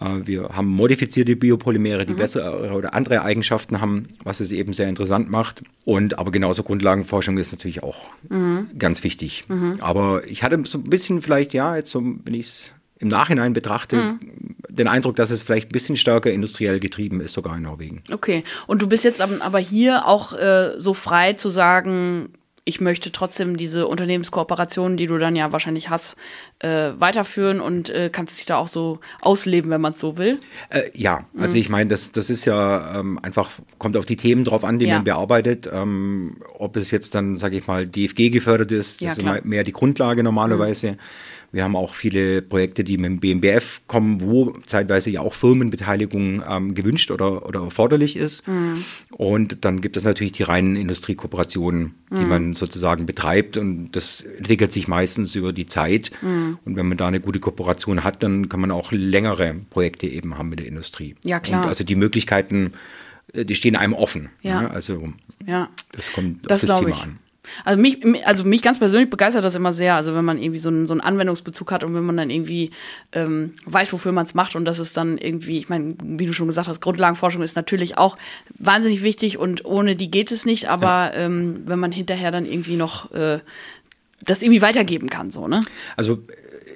Äh, 0.00 0.20
wir 0.26 0.50
haben 0.50 0.68
modifizierte 0.68 1.34
Biopolymere, 1.34 2.06
die 2.06 2.14
bessere 2.14 2.72
oder 2.72 2.94
andere 2.94 3.22
Eigenschaften 3.22 3.80
haben, 3.80 4.06
was 4.22 4.38
es 4.38 4.52
eben 4.52 4.72
sehr 4.72 4.88
interessant 4.88 5.28
macht. 5.28 5.62
Und 5.84 6.18
aber 6.18 6.30
genauso 6.30 6.62
Grundlagenforschung 6.62 7.36
ist 7.38 7.50
natürlich 7.50 7.82
auch 7.82 8.10
ganz 8.78 9.02
wichtig. 9.02 9.44
Aber 9.80 10.22
ich 10.28 10.44
hatte 10.44 10.62
so 10.64 10.78
ein 10.78 10.84
bisschen 10.84 11.20
vielleicht, 11.20 11.52
ja, 11.52 11.74
jetzt 11.74 11.90
so, 11.90 12.00
wenn 12.00 12.34
ich 12.34 12.46
es 12.46 12.72
im 13.00 13.08
Nachhinein 13.08 13.54
betrachte, 13.54 14.18
den 14.80 14.88
Eindruck, 14.88 15.16
dass 15.16 15.30
es 15.30 15.42
vielleicht 15.42 15.68
ein 15.68 15.72
bisschen 15.72 15.96
stärker 15.96 16.30
industriell 16.30 16.80
getrieben 16.80 17.20
ist, 17.20 17.34
sogar 17.34 17.56
in 17.56 17.62
Norwegen. 17.62 18.02
Okay. 18.12 18.44
Und 18.66 18.82
du 18.82 18.88
bist 18.88 19.04
jetzt 19.04 19.20
aber 19.20 19.58
hier 19.58 20.06
auch 20.06 20.32
äh, 20.32 20.72
so 20.78 20.94
frei 20.94 21.34
zu 21.34 21.50
sagen, 21.50 22.30
ich 22.64 22.80
möchte 22.80 23.10
trotzdem 23.10 23.56
diese 23.56 23.86
Unternehmenskooperationen, 23.86 24.96
die 24.96 25.06
du 25.06 25.18
dann 25.18 25.34
ja 25.34 25.50
wahrscheinlich 25.50 25.88
hast, 25.88 26.16
äh, 26.60 26.90
weiterführen 26.98 27.60
und 27.60 27.90
äh, 27.90 28.10
kannst 28.12 28.38
dich 28.38 28.46
da 28.46 28.58
auch 28.58 28.68
so 28.68 29.00
ausleben, 29.20 29.70
wenn 29.70 29.80
man 29.80 29.94
es 29.94 30.00
so 30.00 30.18
will? 30.18 30.38
Äh, 30.68 30.82
ja, 30.94 31.26
also 31.36 31.56
mhm. 31.56 31.60
ich 31.60 31.68
meine, 31.68 31.90
das, 31.90 32.12
das 32.12 32.30
ist 32.30 32.44
ja 32.44 33.00
ähm, 33.00 33.18
einfach, 33.22 33.50
kommt 33.78 33.96
auf 33.96 34.06
die 34.06 34.16
Themen 34.16 34.44
drauf 34.44 34.64
an, 34.64 34.78
die 34.78 34.86
ja. 34.86 34.96
man 34.96 35.04
bearbeitet. 35.04 35.68
Ähm, 35.72 36.36
ob 36.58 36.76
es 36.76 36.90
jetzt 36.90 37.14
dann, 37.14 37.36
sage 37.36 37.56
ich 37.56 37.66
mal, 37.66 37.86
DFG 37.86 38.30
gefördert 38.30 38.72
ist, 38.72 39.02
das 39.02 39.18
ja, 39.18 39.34
ist 39.34 39.44
mehr 39.44 39.64
die 39.64 39.72
Grundlage 39.72 40.22
normalerweise. 40.22 40.92
Mhm. 40.92 40.98
Wir 41.52 41.64
haben 41.64 41.74
auch 41.74 41.94
viele 41.94 42.42
Projekte, 42.42 42.84
die 42.84 42.96
mit 42.96 43.10
dem 43.10 43.40
BMBF 43.40 43.82
kommen, 43.88 44.20
wo 44.20 44.52
zeitweise 44.66 45.10
ja 45.10 45.20
auch 45.20 45.34
Firmenbeteiligung 45.34 46.42
ähm, 46.48 46.74
gewünscht 46.74 47.10
oder, 47.10 47.46
oder 47.46 47.60
erforderlich 47.60 48.16
ist. 48.16 48.46
Mhm. 48.46 48.84
Und 49.10 49.64
dann 49.64 49.80
gibt 49.80 49.96
es 49.96 50.04
natürlich 50.04 50.32
die 50.32 50.44
reinen 50.44 50.76
Industriekooperationen, 50.76 51.94
die 52.10 52.20
mhm. 52.20 52.28
man 52.28 52.54
sozusagen 52.54 53.04
betreibt. 53.04 53.56
Und 53.56 53.92
das 53.92 54.20
entwickelt 54.20 54.72
sich 54.72 54.86
meistens 54.86 55.34
über 55.34 55.52
die 55.52 55.66
Zeit. 55.66 56.12
Mhm. 56.22 56.58
Und 56.64 56.76
wenn 56.76 56.86
man 56.86 56.96
da 56.96 57.08
eine 57.08 57.20
gute 57.20 57.40
Kooperation 57.40 58.04
hat, 58.04 58.22
dann 58.22 58.48
kann 58.48 58.60
man 58.60 58.70
auch 58.70 58.92
längere 58.92 59.54
Projekte 59.70 60.06
eben 60.06 60.38
haben 60.38 60.50
mit 60.50 60.60
der 60.60 60.66
Industrie. 60.66 61.16
Ja, 61.24 61.40
klar. 61.40 61.62
Und 61.62 61.68
also 61.68 61.82
die 61.82 61.96
Möglichkeiten, 61.96 62.72
äh, 63.32 63.44
die 63.44 63.56
stehen 63.56 63.74
einem 63.74 63.94
offen. 63.94 64.30
Ja. 64.42 64.62
ja 64.62 64.70
also 64.70 65.12
ja. 65.46 65.68
das 65.92 66.12
kommt 66.12 66.48
das 66.48 66.62
auf 66.62 66.68
das 66.68 66.78
Thema 66.78 66.90
ich. 66.90 67.02
an. 67.02 67.18
Also 67.64 67.80
mich, 67.80 67.98
also 68.26 68.44
mich 68.44 68.62
ganz 68.62 68.78
persönlich 68.78 69.10
begeistert 69.10 69.44
das 69.44 69.54
immer 69.54 69.72
sehr. 69.72 69.94
Also 69.94 70.14
wenn 70.14 70.24
man 70.24 70.38
irgendwie 70.38 70.58
so 70.58 70.68
einen, 70.68 70.86
so 70.86 70.94
einen 70.94 71.00
Anwendungsbezug 71.00 71.72
hat 71.72 71.84
und 71.84 71.94
wenn 71.94 72.04
man 72.04 72.16
dann 72.16 72.30
irgendwie 72.30 72.70
ähm, 73.12 73.54
weiß, 73.64 73.92
wofür 73.92 74.12
man 74.12 74.26
es 74.26 74.34
macht 74.34 74.56
und 74.56 74.64
das 74.64 74.78
ist 74.78 74.96
dann 74.96 75.18
irgendwie, 75.18 75.58
ich 75.58 75.68
meine, 75.68 75.94
wie 76.02 76.26
du 76.26 76.32
schon 76.32 76.46
gesagt 76.46 76.68
hast, 76.68 76.80
Grundlagenforschung 76.80 77.42
ist 77.42 77.56
natürlich 77.56 77.98
auch 77.98 78.16
wahnsinnig 78.58 79.02
wichtig 79.02 79.38
und 79.38 79.64
ohne 79.64 79.96
die 79.96 80.10
geht 80.10 80.32
es 80.32 80.44
nicht. 80.44 80.68
Aber 80.68 80.86
ja. 80.86 81.14
ähm, 81.14 81.62
wenn 81.66 81.78
man 81.78 81.92
hinterher 81.92 82.30
dann 82.30 82.44
irgendwie 82.44 82.76
noch 82.76 83.10
äh, 83.12 83.40
das 84.22 84.42
irgendwie 84.42 84.62
weitergeben 84.62 85.08
kann, 85.08 85.30
so 85.30 85.48
ne? 85.48 85.60
Also 85.96 86.22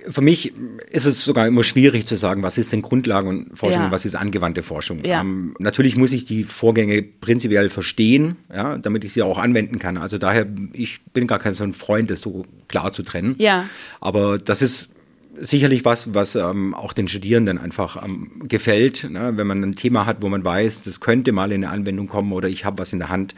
für 0.08 0.20
mich 0.20 0.52
ist 0.90 1.06
es 1.06 1.24
sogar 1.24 1.46
immer 1.46 1.62
schwierig 1.62 2.06
zu 2.06 2.16
sagen, 2.16 2.42
was 2.42 2.58
ist 2.58 2.72
denn 2.72 2.82
Grundlagenforschung 2.82 3.80
ja. 3.80 3.86
und 3.86 3.92
was 3.92 4.04
ist 4.04 4.16
angewandte 4.16 4.62
Forschung. 4.62 5.04
Ja. 5.04 5.20
Ähm, 5.20 5.54
natürlich 5.58 5.96
muss 5.96 6.12
ich 6.12 6.24
die 6.24 6.44
Vorgänge 6.44 7.02
prinzipiell 7.02 7.70
verstehen, 7.70 8.36
ja, 8.52 8.78
damit 8.78 9.04
ich 9.04 9.12
sie 9.12 9.22
auch 9.22 9.38
anwenden 9.38 9.78
kann. 9.78 9.96
Also 9.96 10.18
daher, 10.18 10.46
ich 10.72 11.00
bin 11.12 11.26
gar 11.26 11.38
kein 11.38 11.52
so 11.52 11.64
ein 11.64 11.74
Freund, 11.74 12.10
das 12.10 12.20
so 12.20 12.44
klar 12.68 12.92
zu 12.92 13.02
trennen. 13.02 13.34
Ja. 13.38 13.68
Aber 14.00 14.38
das 14.38 14.62
ist 14.62 14.90
sicherlich 15.36 15.84
was, 15.84 16.14
was 16.14 16.34
ähm, 16.34 16.74
auch 16.74 16.92
den 16.92 17.08
Studierenden 17.08 17.58
einfach 17.58 18.02
ähm, 18.04 18.42
gefällt, 18.44 19.08
ne? 19.10 19.32
wenn 19.36 19.46
man 19.46 19.62
ein 19.62 19.76
Thema 19.76 20.06
hat, 20.06 20.18
wo 20.20 20.28
man 20.28 20.44
weiß, 20.44 20.82
das 20.82 21.00
könnte 21.00 21.32
mal 21.32 21.52
in 21.52 21.64
eine 21.64 21.72
Anwendung 21.72 22.08
kommen 22.08 22.32
oder 22.32 22.48
ich 22.48 22.64
habe 22.64 22.78
was 22.78 22.92
in 22.92 22.98
der 22.98 23.08
Hand, 23.08 23.34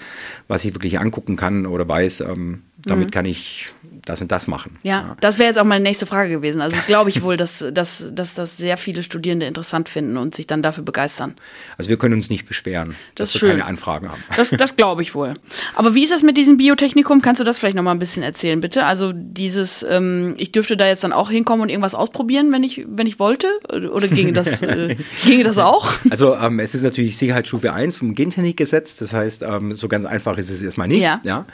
was 0.48 0.64
ich 0.64 0.74
wirklich 0.74 0.98
angucken 0.98 1.36
kann 1.36 1.66
oder 1.66 1.88
weiß, 1.88 2.20
ähm, 2.22 2.62
damit 2.86 3.08
mhm. 3.08 3.10
kann 3.10 3.24
ich 3.26 3.68
das 4.06 4.22
und 4.22 4.32
das 4.32 4.46
machen. 4.46 4.78
Ja, 4.82 5.00
ja. 5.00 5.16
das 5.20 5.38
wäre 5.38 5.48
jetzt 5.48 5.58
auch 5.58 5.64
meine 5.64 5.82
nächste 5.82 6.06
Frage 6.06 6.30
gewesen. 6.30 6.60
Also 6.60 6.76
glaube 6.86 7.10
ich 7.10 7.22
wohl, 7.22 7.36
dass, 7.36 7.64
dass, 7.72 8.14
dass 8.14 8.34
das 8.34 8.56
sehr 8.56 8.76
viele 8.76 9.02
Studierende 9.02 9.46
interessant 9.46 9.88
finden 9.88 10.16
und 10.16 10.34
sich 10.34 10.46
dann 10.46 10.62
dafür 10.62 10.84
begeistern. 10.84 11.34
Also 11.76 11.90
wir 11.90 11.98
können 11.98 12.14
uns 12.14 12.30
nicht 12.30 12.46
beschweren, 12.46 12.94
das 13.14 13.32
dass 13.32 13.34
wir 13.34 13.40
schön. 13.40 13.50
keine 13.50 13.64
Anfragen 13.66 14.08
haben. 14.08 14.22
Das, 14.36 14.50
das 14.50 14.76
glaube 14.76 15.02
ich 15.02 15.14
wohl. 15.14 15.34
Aber 15.74 15.94
wie 15.94 16.04
ist 16.04 16.12
das 16.12 16.22
mit 16.22 16.36
diesem 16.36 16.56
Biotechnikum? 16.56 17.20
Kannst 17.20 17.40
du 17.40 17.44
das 17.44 17.58
vielleicht 17.58 17.76
noch 17.76 17.82
mal 17.82 17.90
ein 17.90 17.98
bisschen 17.98 18.22
erzählen, 18.22 18.60
bitte? 18.60 18.86
Also 18.86 19.12
dieses, 19.12 19.82
ähm, 19.82 20.34
ich 20.38 20.52
dürfte 20.52 20.76
da 20.76 20.86
jetzt 20.86 21.02
dann 21.02 21.12
auch 21.12 21.30
hinkommen 21.30 21.62
und 21.62 21.68
irgendwas 21.68 21.94
ausprobieren, 21.94 22.52
wenn 22.52 22.62
ich, 22.62 22.86
wenn 22.88 23.06
ich 23.06 23.18
wollte? 23.18 23.48
Oder 23.68 24.06
ginge 24.08 24.32
das, 24.32 24.62
äh, 24.62 24.96
ginge 25.24 25.44
das 25.44 25.58
auch? 25.58 25.92
Also 26.08 26.36
ähm, 26.36 26.60
es 26.60 26.74
ist 26.74 26.82
natürlich 26.82 27.18
Sicherheitsstufe 27.18 27.72
1 27.72 27.96
vom 27.96 28.14
Gentechnikgesetz. 28.14 28.96
Das 28.96 29.12
heißt, 29.12 29.42
ähm, 29.42 29.74
so 29.74 29.88
ganz 29.88 30.06
einfach 30.06 30.38
ist 30.38 30.50
es 30.50 30.62
erstmal 30.62 30.88
nicht. 30.88 31.02
Ja. 31.02 31.20
ja? 31.24 31.44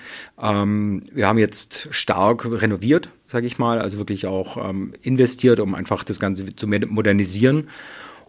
Ähm, 0.41 1.03
wir 1.23 1.29
haben 1.29 1.39
jetzt 1.39 1.87
stark 1.93 2.45
renoviert, 2.45 3.09
sage 3.29 3.47
ich 3.47 3.57
mal, 3.57 3.79
also 3.79 3.99
wirklich 3.99 4.27
auch 4.27 4.57
ähm, 4.57 4.93
investiert, 5.03 5.61
um 5.61 5.77
einfach 5.77 6.03
das 6.03 6.19
Ganze 6.19 6.57
zu 6.57 6.67
modernisieren. 6.67 7.69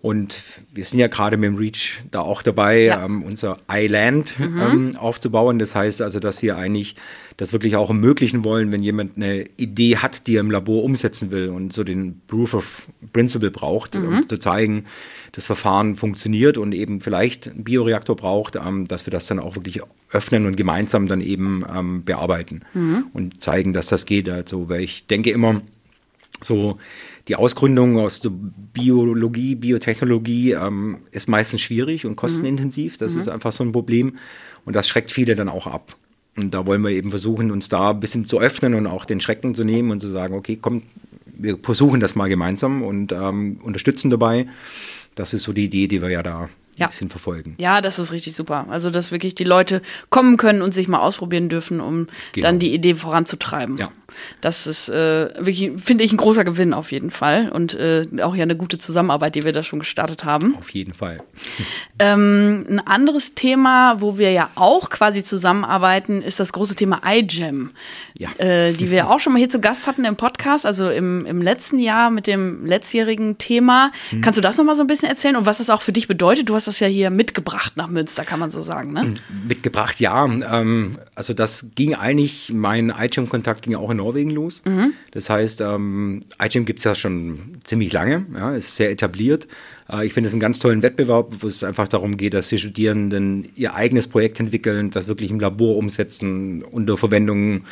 Und 0.04 0.44
wir 0.74 0.84
sind 0.84 1.00
ja 1.00 1.08
gerade 1.08 1.38
mit 1.38 1.48
dem 1.48 1.56
REACH 1.56 2.02
da 2.12 2.20
auch 2.20 2.42
dabei, 2.42 2.82
ja. 2.82 3.06
ähm, 3.06 3.24
unser 3.24 3.60
Island 3.72 4.38
mhm. 4.38 4.60
ähm, 4.60 4.96
aufzubauen. 4.98 5.60
Das 5.60 5.76
heißt 5.76 6.02
also, 6.02 6.20
dass 6.20 6.42
wir 6.42 6.58
eigentlich 6.58 6.98
das 7.38 7.54
wirklich 7.54 7.78
auch 7.78 7.88
ermöglichen 7.88 8.44
wollen, 8.44 8.74
wenn 8.74 8.84
jemand 8.84 9.16
eine 9.16 9.46
Idee 9.56 9.96
hat, 9.96 10.28
die 10.28 10.36
er 10.36 10.42
im 10.42 10.52
Labor 10.52 10.84
umsetzen 10.84 11.32
will 11.32 11.48
und 11.48 11.72
so 11.72 11.86
den 11.86 12.20
Proof 12.28 12.54
of 12.54 12.88
Principle 13.14 13.50
braucht, 13.50 13.96
mhm. 13.96 14.08
um 14.08 14.28
zu 14.28 14.38
zeigen, 14.38 14.88
das 15.32 15.46
Verfahren 15.46 15.96
funktioniert 15.96 16.58
und 16.58 16.74
eben 16.74 17.00
vielleicht 17.00 17.48
einen 17.48 17.64
Bioreaktor 17.64 18.18
braucht, 18.18 18.58
ähm, 18.58 18.86
dass 18.86 19.06
wir 19.06 19.12
das 19.12 19.28
dann 19.28 19.40
auch 19.40 19.56
wirklich 19.56 19.80
öffnen 20.12 20.46
und 20.46 20.58
gemeinsam 20.58 21.08
dann 21.08 21.22
eben 21.22 21.64
ähm, 21.74 22.04
bearbeiten 22.04 22.64
mhm. 22.74 23.06
und 23.14 23.42
zeigen, 23.42 23.72
dass 23.72 23.88
das 23.88 24.06
geht. 24.06 24.28
Also, 24.28 24.68
weil 24.68 24.82
ich 24.82 25.08
denke 25.08 25.30
immer, 25.30 25.62
so 26.42 26.78
die 27.28 27.36
Ausgründung 27.36 27.98
aus 27.98 28.20
der 28.20 28.32
Biologie, 28.32 29.56
Biotechnologie 29.56 30.52
ähm, 30.52 31.00
ist 31.12 31.30
meistens 31.30 31.62
schwierig 31.62 32.06
und 32.06 32.16
kostenintensiv. 32.16 32.98
Das 32.98 33.14
mhm. 33.14 33.20
ist 33.20 33.30
einfach 33.30 33.52
so 33.52 33.64
ein 33.64 33.72
Problem. 33.72 34.18
Und 34.66 34.76
das 34.76 34.88
schreckt 34.88 35.12
viele 35.12 35.36
dann 35.36 35.50
auch 35.50 35.68
ab. 35.68 35.96
Und 36.36 36.54
da 36.54 36.66
wollen 36.66 36.82
wir 36.82 36.90
eben 36.90 37.12
versuchen, 37.12 37.52
uns 37.52 37.70
da 37.70 37.92
ein 37.92 38.00
bisschen 38.00 38.26
zu 38.26 38.40
öffnen 38.40 38.74
und 38.74 38.88
auch 38.88 39.06
den 39.06 39.22
Schrecken 39.22 39.56
zu 39.56 39.64
nehmen 39.64 39.92
und 39.92 40.02
zu 40.02 40.10
sagen, 40.10 40.34
okay, 40.34 40.58
komm, 40.60 40.82
wir 41.26 41.58
versuchen 41.62 42.00
das 42.00 42.16
mal 42.16 42.28
gemeinsam 42.28 42.82
und 42.82 43.12
ähm, 43.12 43.60
unterstützen 43.64 44.10
dabei. 44.10 44.48
Das 45.16 45.34
ist 45.34 45.44
so 45.44 45.54
die 45.54 45.66
Idee, 45.66 45.88
die 45.88 46.02
wir 46.02 46.10
ja 46.10 46.24
da 46.24 46.50
ja. 46.78 46.88
ein 46.88 46.90
bisschen 46.90 47.10
verfolgen. 47.10 47.56
Ja, 47.60 47.82
das 47.82 48.00
ist 48.00 48.12
richtig 48.12 48.36
super. 48.36 48.66
Also, 48.70 48.90
dass 48.90 49.12
wirklich 49.12 49.36
die 49.36 49.44
Leute 49.44 49.82
kommen 50.10 50.38
können 50.38 50.62
und 50.62 50.74
sich 50.74 50.88
mal 50.88 51.00
ausprobieren 51.00 51.50
dürfen, 51.50 51.80
um 51.80 52.08
genau. 52.34 52.48
dann 52.48 52.60
die 52.60 52.74
Idee 52.74 52.96
voranzutreiben. 52.96 53.78
Ja. 53.78 53.92
Das 54.42 54.68
ist 54.68 54.90
äh, 54.90 55.30
wirklich, 55.38 55.72
finde 55.82 56.04
ich, 56.04 56.12
ein 56.12 56.18
großer 56.18 56.44
Gewinn 56.44 56.74
auf 56.74 56.92
jeden 56.92 57.12
Fall 57.12 57.50
und 57.50 57.74
äh, 57.74 58.08
auch 58.22 58.36
ja 58.36 58.44
eine 58.44 58.56
gute 58.56 58.78
Zusammenarbeit, 58.78 59.36
die 59.36 59.46
wir 59.46 59.54
da 59.54 59.64
schon 59.64 59.80
gestartet 59.80 60.24
haben. 60.24 60.56
Auf 60.58 60.70
jeden 60.70 60.94
Fall. 60.94 61.18
Ähm, 62.00 62.66
ein 62.68 62.80
anderes 62.80 63.36
Thema, 63.36 64.02
wo 64.02 64.18
wir 64.18 64.32
ja 64.32 64.50
auch 64.56 64.90
quasi 64.90 65.24
zusammenarbeiten, 65.24 66.22
ist 66.22 66.40
das 66.40 66.52
große 66.52 66.76
Thema 66.76 67.02
iGEM, 67.06 67.72
ja. 68.18 68.32
äh, 68.40 68.74
die 68.74 68.90
wir 68.90 69.10
auch 69.10 69.20
schon 69.20 69.32
mal 69.32 69.40
hier 69.40 69.50
zu 69.50 69.62
Gast 69.62 69.86
hatten 69.86 70.04
im 70.04 70.16
Podcast, 70.16 70.66
also 70.66 70.90
im, 70.90 71.26
im 71.26 71.42
letzten 71.42 71.78
Jahr 71.78 72.10
mit 72.10 72.26
dem 72.26 72.66
letztjährigen 72.66 73.38
Thema. 73.38 73.92
Hm. 74.10 74.22
Kannst 74.22 74.38
du 74.38 74.42
das 74.42 74.58
noch 74.58 74.66
mal 74.66 74.76
so 74.76 74.84
ein 74.84 74.88
bisschen 74.88 75.08
erzählen 75.08 75.36
und 75.36 75.46
was 75.46 75.60
es 75.60 75.70
auch 75.70 75.84
für 75.84 75.94
dich 75.94 76.08
bedeutet? 76.08 76.50
Du 76.50 76.56
hast 76.56 76.63
das 76.68 76.80
ja 76.80 76.88
hier 76.88 77.10
mitgebracht 77.10 77.74
nach 77.76 77.88
Münster, 77.88 78.24
kann 78.24 78.40
man 78.40 78.50
so 78.50 78.62
sagen, 78.62 78.94
ne? 78.94 79.14
Mitgebracht, 79.48 80.00
ja. 80.00 80.26
Ähm, 80.26 81.00
also 81.16 81.34
das 81.34 81.68
ging 81.76 81.96
eigentlich, 81.96 82.52
mein 82.54 82.94
iGEM-Kontakt 82.98 83.64
ging 83.64 83.76
auch 83.76 83.90
in 83.90 83.98
Norwegen 83.98 84.30
los. 84.30 84.64
Mhm. 84.66 84.94
Das 85.12 85.30
heißt, 85.30 85.62
ähm, 85.62 86.22
iGEM 86.42 86.66
gibt 86.66 86.80
es 86.80 86.86
ja 86.86 86.96
schon 86.96 87.58
ziemlich 87.64 87.92
lange, 87.94 88.26
ja, 88.34 88.56
ist 88.56 88.76
sehr 88.76 88.92
etabliert. 88.92 89.48
Äh, 89.90 90.06
ich 90.06 90.14
finde 90.14 90.28
es 90.28 90.34
einen 90.34 90.42
ganz 90.42 90.60
tollen 90.60 90.82
Wettbewerb, 90.82 91.34
wo 91.40 91.48
es 91.48 91.64
einfach 91.64 91.88
darum 91.88 92.18
geht, 92.18 92.34
dass 92.34 92.50
die 92.50 92.58
Studierenden 92.58 93.50
ihr 93.56 93.76
eigenes 93.76 94.08
Projekt 94.08 94.40
entwickeln, 94.40 94.92
das 94.92 95.08
wirklich 95.08 95.32
im 95.32 95.40
Labor 95.40 95.78
umsetzen, 95.78 96.64
unter 96.64 96.98
Verwendung 96.98 97.66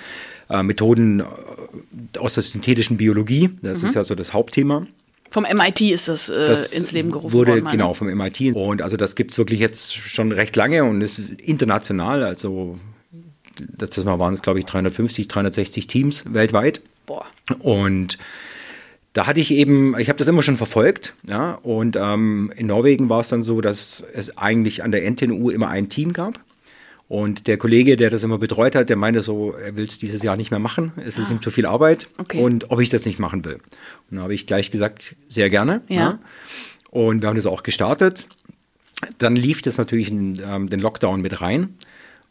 äh, 0.49 0.63
Methoden 0.63 1.21
äh, 1.21 2.17
aus 2.17 2.33
der 2.33 2.43
synthetischen 2.43 2.97
Biologie. 2.97 3.49
Das 3.61 3.81
mhm. 3.81 3.87
ist 3.89 3.95
ja 3.95 4.03
so 4.03 4.15
das 4.15 4.33
Hauptthema. 4.33 4.87
Vom 5.31 5.43
MIT 5.43 5.81
ist 5.81 6.09
das, 6.09 6.29
äh, 6.29 6.45
das 6.45 6.73
ins 6.73 6.91
Leben 6.91 7.09
gerufen 7.09 7.31
wurde, 7.31 7.53
worden. 7.53 7.71
Genau, 7.71 7.93
vom 7.93 8.07
MIT. 8.07 8.53
Und 8.53 8.81
also 8.81 8.97
das 8.97 9.15
gibt 9.15 9.31
es 9.31 9.37
wirklich 9.37 9.61
jetzt 9.61 9.95
schon 9.95 10.33
recht 10.33 10.55
lange 10.57 10.83
und 10.83 11.01
ist 11.01 11.19
international. 11.39 12.23
Also 12.23 12.77
letztes 13.79 14.03
Mal 14.03 14.19
waren 14.19 14.33
es, 14.33 14.41
glaube 14.41 14.59
ich, 14.59 14.65
350, 14.65 15.29
360 15.29 15.87
Teams 15.87 16.25
weltweit. 16.33 16.81
Boah. 17.05 17.25
Und 17.59 18.17
da 19.13 19.25
hatte 19.25 19.39
ich 19.39 19.51
eben, 19.51 19.97
ich 19.97 20.09
habe 20.09 20.17
das 20.19 20.27
immer 20.27 20.43
schon 20.43 20.57
verfolgt, 20.57 21.15
ja, 21.27 21.53
und 21.63 21.97
ähm, 21.97 22.51
in 22.55 22.67
Norwegen 22.67 23.09
war 23.09 23.21
es 23.21 23.29
dann 23.29 23.43
so, 23.43 23.59
dass 23.59 24.05
es 24.13 24.37
eigentlich 24.37 24.83
an 24.83 24.91
der 24.91 25.09
NTNU 25.09 25.49
immer 25.49 25.69
ein 25.69 25.89
Team 25.89 26.13
gab. 26.13 26.39
Und 27.11 27.47
der 27.47 27.57
Kollege, 27.57 27.97
der 27.97 28.09
das 28.09 28.23
immer 28.23 28.37
betreut 28.37 28.73
hat, 28.73 28.87
der 28.87 28.95
meinte 28.95 29.21
so, 29.21 29.51
er 29.51 29.75
will 29.75 29.83
es 29.83 29.99
dieses 29.99 30.23
Jahr 30.23 30.37
nicht 30.37 30.49
mehr 30.49 30.61
machen, 30.61 30.93
es 30.95 31.19
ah. 31.19 31.23
ist 31.23 31.29
ihm 31.29 31.41
zu 31.41 31.51
viel 31.51 31.65
Arbeit 31.65 32.07
okay. 32.17 32.41
und 32.41 32.71
ob 32.71 32.79
ich 32.79 32.87
das 32.87 33.03
nicht 33.03 33.19
machen 33.19 33.43
will. 33.43 33.59
Und 34.09 34.15
da 34.15 34.23
habe 34.23 34.33
ich 34.33 34.47
gleich 34.47 34.71
gesagt, 34.71 35.17
sehr 35.27 35.49
gerne. 35.49 35.81
Ja. 35.89 35.95
ja. 35.95 36.19
Und 36.89 37.21
wir 37.21 37.27
haben 37.27 37.35
das 37.35 37.47
auch 37.47 37.63
gestartet. 37.63 38.29
Dann 39.17 39.35
lief 39.35 39.61
das 39.61 39.77
natürlich 39.77 40.09
in 40.09 40.39
ähm, 40.41 40.69
den 40.69 40.79
Lockdown 40.79 41.19
mit 41.19 41.41
rein. 41.41 41.75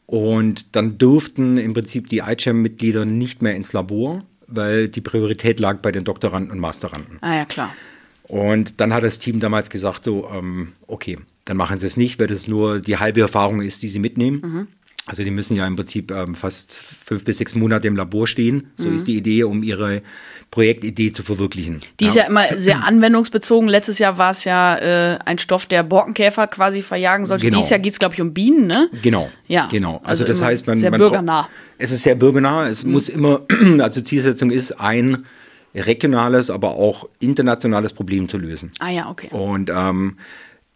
Und 0.06 0.75
dann 0.75 0.96
durften 0.96 1.58
im 1.58 1.75
Prinzip 1.75 2.08
die 2.08 2.20
iCham-Mitglieder 2.20 3.04
nicht 3.04 3.42
mehr 3.42 3.56
ins 3.56 3.75
Labor, 3.75 4.25
weil 4.46 4.88
die 4.88 5.02
Priorität 5.02 5.60
lag 5.60 5.80
bei 5.82 5.92
den 5.92 6.04
Doktoranden 6.04 6.50
und 6.50 6.58
Masteranden. 6.58 7.18
Ah 7.20 7.37
ja, 7.37 7.44
klar. 7.44 7.75
Und 8.22 8.80
dann 8.80 8.94
hat 8.94 9.04
das 9.04 9.18
Team 9.18 9.40
damals 9.40 9.68
gesagt, 9.68 10.04
so, 10.04 10.30
ähm, 10.32 10.72
okay, 10.87 11.18
dann 11.50 11.57
machen 11.57 11.80
sie 11.80 11.87
es 11.87 11.97
nicht, 11.97 12.21
weil 12.21 12.28
das 12.28 12.47
nur 12.47 12.78
die 12.78 12.99
halbe 12.99 13.21
Erfahrung 13.23 13.61
ist, 13.61 13.83
die 13.83 13.88
sie 13.88 13.99
mitnehmen. 13.99 14.40
Mhm. 14.40 14.66
Also 15.07 15.25
die 15.25 15.33
müssen 15.33 15.57
ja 15.57 15.66
im 15.66 15.75
Prinzip 15.75 16.12
ähm, 16.12 16.37
fast 16.37 16.75
fünf 16.75 17.25
bis 17.25 17.38
sechs 17.38 17.57
Monate 17.57 17.88
im 17.88 17.97
Labor 17.97 18.28
stehen. 18.28 18.71
So 18.76 18.88
mhm. 18.88 18.95
ist 18.95 19.09
die 19.09 19.16
Idee, 19.16 19.42
um 19.42 19.64
ihre 19.64 20.02
Projektidee 20.52 21.11
zu 21.11 21.25
verwirklichen. 21.25 21.80
Die 21.99 22.04
ja. 22.04 22.09
ist 22.11 22.14
ja 22.14 22.23
immer 22.28 22.47
sehr 22.57 22.85
anwendungsbezogen. 22.85 23.69
Letztes 23.69 23.99
Jahr 23.99 24.16
war 24.16 24.30
es 24.30 24.45
ja 24.45 24.76
äh, 24.76 25.19
ein 25.25 25.38
Stoff, 25.38 25.66
der 25.66 25.83
Borkenkäfer 25.83 26.47
quasi 26.47 26.83
verjagen 26.83 27.26
sollte. 27.26 27.47
Genau. 27.47 27.57
Dieses 27.57 27.71
Jahr 27.71 27.80
geht 27.80 27.95
es, 27.95 27.99
glaube 27.99 28.14
ich, 28.14 28.21
um 28.21 28.33
Bienen, 28.33 28.69
ne? 28.69 28.88
Genau. 29.02 29.28
Ja. 29.49 29.66
Genau. 29.73 29.97
Also, 30.04 30.23
also 30.23 30.26
das 30.26 30.42
heißt, 30.42 30.69
man. 30.69 30.78
Sehr 30.78 30.92
man 30.92 30.99
bürgernah. 30.99 31.49
Es 31.78 31.90
ist 31.90 32.04
sehr 32.04 32.14
bürgernah. 32.14 32.69
Es 32.69 32.85
mhm. 32.85 32.92
muss 32.92 33.09
immer, 33.09 33.40
also 33.80 34.02
Zielsetzung 34.02 34.52
ist, 34.52 34.71
ein 34.78 35.25
regionales, 35.75 36.49
aber 36.49 36.76
auch 36.76 37.09
internationales 37.19 37.92
Problem 37.92 38.28
zu 38.28 38.38
lösen. 38.38 38.71
Ah 38.78 38.90
ja, 38.90 39.11
okay. 39.11 39.30
Und 39.33 39.69
ähm, 39.75 40.16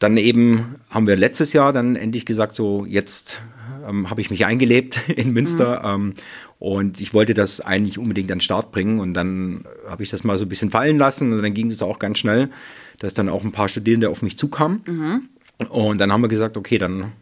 dann 0.04 0.18
eben 0.18 0.76
haben 0.90 1.06
wir 1.06 1.16
letztes 1.16 1.54
Jahr 1.54 1.72
dann 1.72 1.96
endlich 1.96 2.26
gesagt, 2.26 2.54
so 2.54 2.84
jetzt 2.84 3.40
ähm, 3.88 4.10
habe 4.10 4.20
ich 4.20 4.28
mich 4.28 4.44
eingelebt 4.44 5.08
in 5.16 5.32
Münster 5.32 5.96
mhm. 5.96 6.08
ähm, 6.08 6.14
und 6.58 7.00
ich 7.00 7.14
wollte 7.14 7.32
das 7.32 7.62
eigentlich 7.62 7.96
unbedingt 7.96 8.30
an 8.30 8.36
den 8.36 8.42
Start 8.42 8.70
bringen 8.70 9.00
und 9.00 9.14
dann 9.14 9.64
habe 9.88 10.02
ich 10.02 10.10
das 10.10 10.22
mal 10.22 10.36
so 10.36 10.44
ein 10.44 10.50
bisschen 10.50 10.70
fallen 10.70 10.98
lassen 10.98 11.32
und 11.32 11.42
dann 11.42 11.54
ging 11.54 11.70
es 11.70 11.80
auch 11.80 11.98
ganz 11.98 12.18
schnell, 12.18 12.50
dass 12.98 13.14
dann 13.14 13.30
auch 13.30 13.44
ein 13.44 13.52
paar 13.52 13.68
Studierende 13.68 14.10
auf 14.10 14.20
mich 14.20 14.36
zukamen. 14.36 14.82
Mhm. 14.86 15.22
Und 15.70 15.98
dann 15.98 16.12
haben 16.12 16.20
wir 16.20 16.28
gesagt, 16.28 16.58
okay, 16.58 16.76
dann 16.76 17.12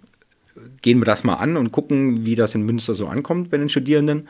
gehen 0.80 1.00
wir 1.00 1.04
das 1.04 1.22
mal 1.22 1.34
an 1.34 1.56
und 1.56 1.70
gucken, 1.70 2.26
wie 2.26 2.34
das 2.34 2.56
in 2.56 2.66
Münster 2.66 2.96
so 2.96 3.06
ankommt 3.06 3.50
bei 3.50 3.58
den 3.58 3.68
Studierenden. 3.68 4.26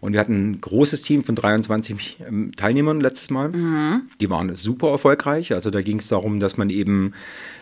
Und 0.00 0.12
wir 0.12 0.20
hatten 0.20 0.50
ein 0.50 0.60
großes 0.60 1.02
Team 1.02 1.24
von 1.24 1.34
23 1.34 2.18
ähm, 2.26 2.52
Teilnehmern 2.56 3.00
letztes 3.00 3.30
Mal. 3.30 3.50
Mhm. 3.50 4.02
Die 4.20 4.30
waren 4.30 4.54
super 4.54 4.90
erfolgreich. 4.90 5.52
Also 5.52 5.70
da 5.70 5.82
ging 5.82 5.98
es 5.98 6.08
darum, 6.08 6.40
dass 6.40 6.56
man 6.56 6.70
eben 6.70 7.12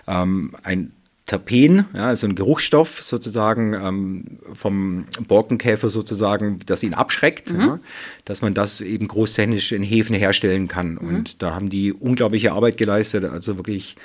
ähm, 0.06 0.52
ein 0.62 0.92
Terpen, 1.26 1.86
ja, 1.94 2.08
also 2.08 2.26
ein 2.26 2.34
Geruchsstoff 2.34 3.02
sozusagen 3.02 3.72
ähm, 3.72 4.24
vom 4.52 5.06
Borkenkäfer 5.26 5.88
sozusagen, 5.88 6.58
das 6.66 6.82
ihn 6.82 6.92
abschreckt, 6.92 7.50
mhm. 7.50 7.60
ja, 7.60 7.80
dass 8.26 8.42
man 8.42 8.52
das 8.52 8.82
eben 8.82 9.08
großtechnisch 9.08 9.72
in 9.72 9.82
Hefen 9.82 10.14
herstellen 10.14 10.68
kann. 10.68 10.92
Mhm. 10.92 10.98
Und 10.98 11.42
da 11.42 11.54
haben 11.54 11.70
die 11.70 11.94
unglaubliche 11.94 12.52
Arbeit 12.52 12.76
geleistet, 12.76 13.24
also 13.24 13.56
wirklich 13.56 13.96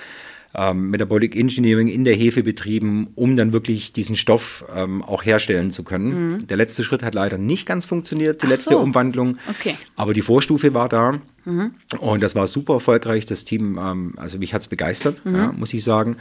ähm, 0.56 0.89
Metabolic 0.89 1.36
Engineering 1.36 1.88
in 1.88 2.03
der 2.03 2.15
Hefe 2.15 2.44
betrieben, 2.44 3.10
um 3.15 3.36
dann 3.36 3.53
wirklich 3.53 3.94
diesen 3.94 4.15
Stoff 4.15 4.65
ähm, 4.75 5.03
auch 5.03 5.24
herstellen 5.24 5.72
zu 5.72 5.84
können. 5.84 6.34
Mhm. 6.34 6.48
Der 6.48 6.58
letzte 6.58 6.84
Schritt 6.84 7.03
hat 7.03 7.13
leider 7.13 7.38
nicht 7.38 7.65
ganz 7.65 7.86
funktioniert, 7.86 8.41
die 8.41 8.48
Ach 8.48 8.51
letzte 8.51 8.72
so. 8.72 8.79
Umwandlung. 8.79 9.38
Okay. 9.48 9.75
Aber 9.96 10.13
die 10.13 10.22
Vorstufe 10.22 10.74
war 10.74 10.89
da. 10.89 11.22
Mhm. 11.46 11.72
Und 12.00 12.24
das 12.24 12.36
war 12.36 12.48
super 12.48 12.74
erfolgreich. 12.75 13.25
Das 13.25 13.44
Team, 13.44 13.77
ähm, 13.82 14.13
also 14.18 14.38
mich 14.39 14.53
hat 14.53 14.62
es 14.62 14.68
begeistert, 14.68 15.24
mhm. 15.25 15.36
ja, 15.36 15.51
muss 15.51 15.74
ich 15.74 15.84
sagen. 15.84 16.18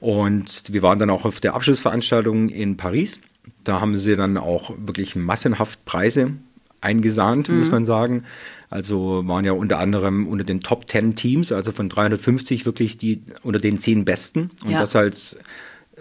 Und 0.00 0.72
wir 0.72 0.82
waren 0.82 0.98
dann 0.98 1.10
auch 1.10 1.24
auf 1.24 1.40
der 1.40 1.54
Abschlussveranstaltung 1.54 2.50
in 2.50 2.76
Paris. 2.76 3.20
Da 3.64 3.80
haben 3.80 3.96
sie 3.96 4.16
dann 4.16 4.36
auch 4.36 4.72
wirklich 4.78 5.16
massenhaft 5.16 5.84
Preise 5.84 6.32
eingesahnt, 6.84 7.48
mhm. 7.48 7.58
muss 7.58 7.70
man 7.70 7.84
sagen. 7.84 8.24
Also 8.70 9.22
waren 9.26 9.44
ja 9.44 9.52
unter 9.52 9.78
anderem 9.78 10.26
unter 10.26 10.44
den 10.44 10.60
Top 10.60 10.90
10 10.90 11.14
Teams, 11.14 11.52
also 11.52 11.72
von 11.72 11.88
350 11.88 12.66
wirklich 12.66 12.98
die 12.98 13.22
unter 13.42 13.60
den 13.60 13.78
zehn 13.78 14.04
besten. 14.04 14.50
Und 14.64 14.72
ja. 14.72 14.80
das 14.80 14.96
als 14.96 15.38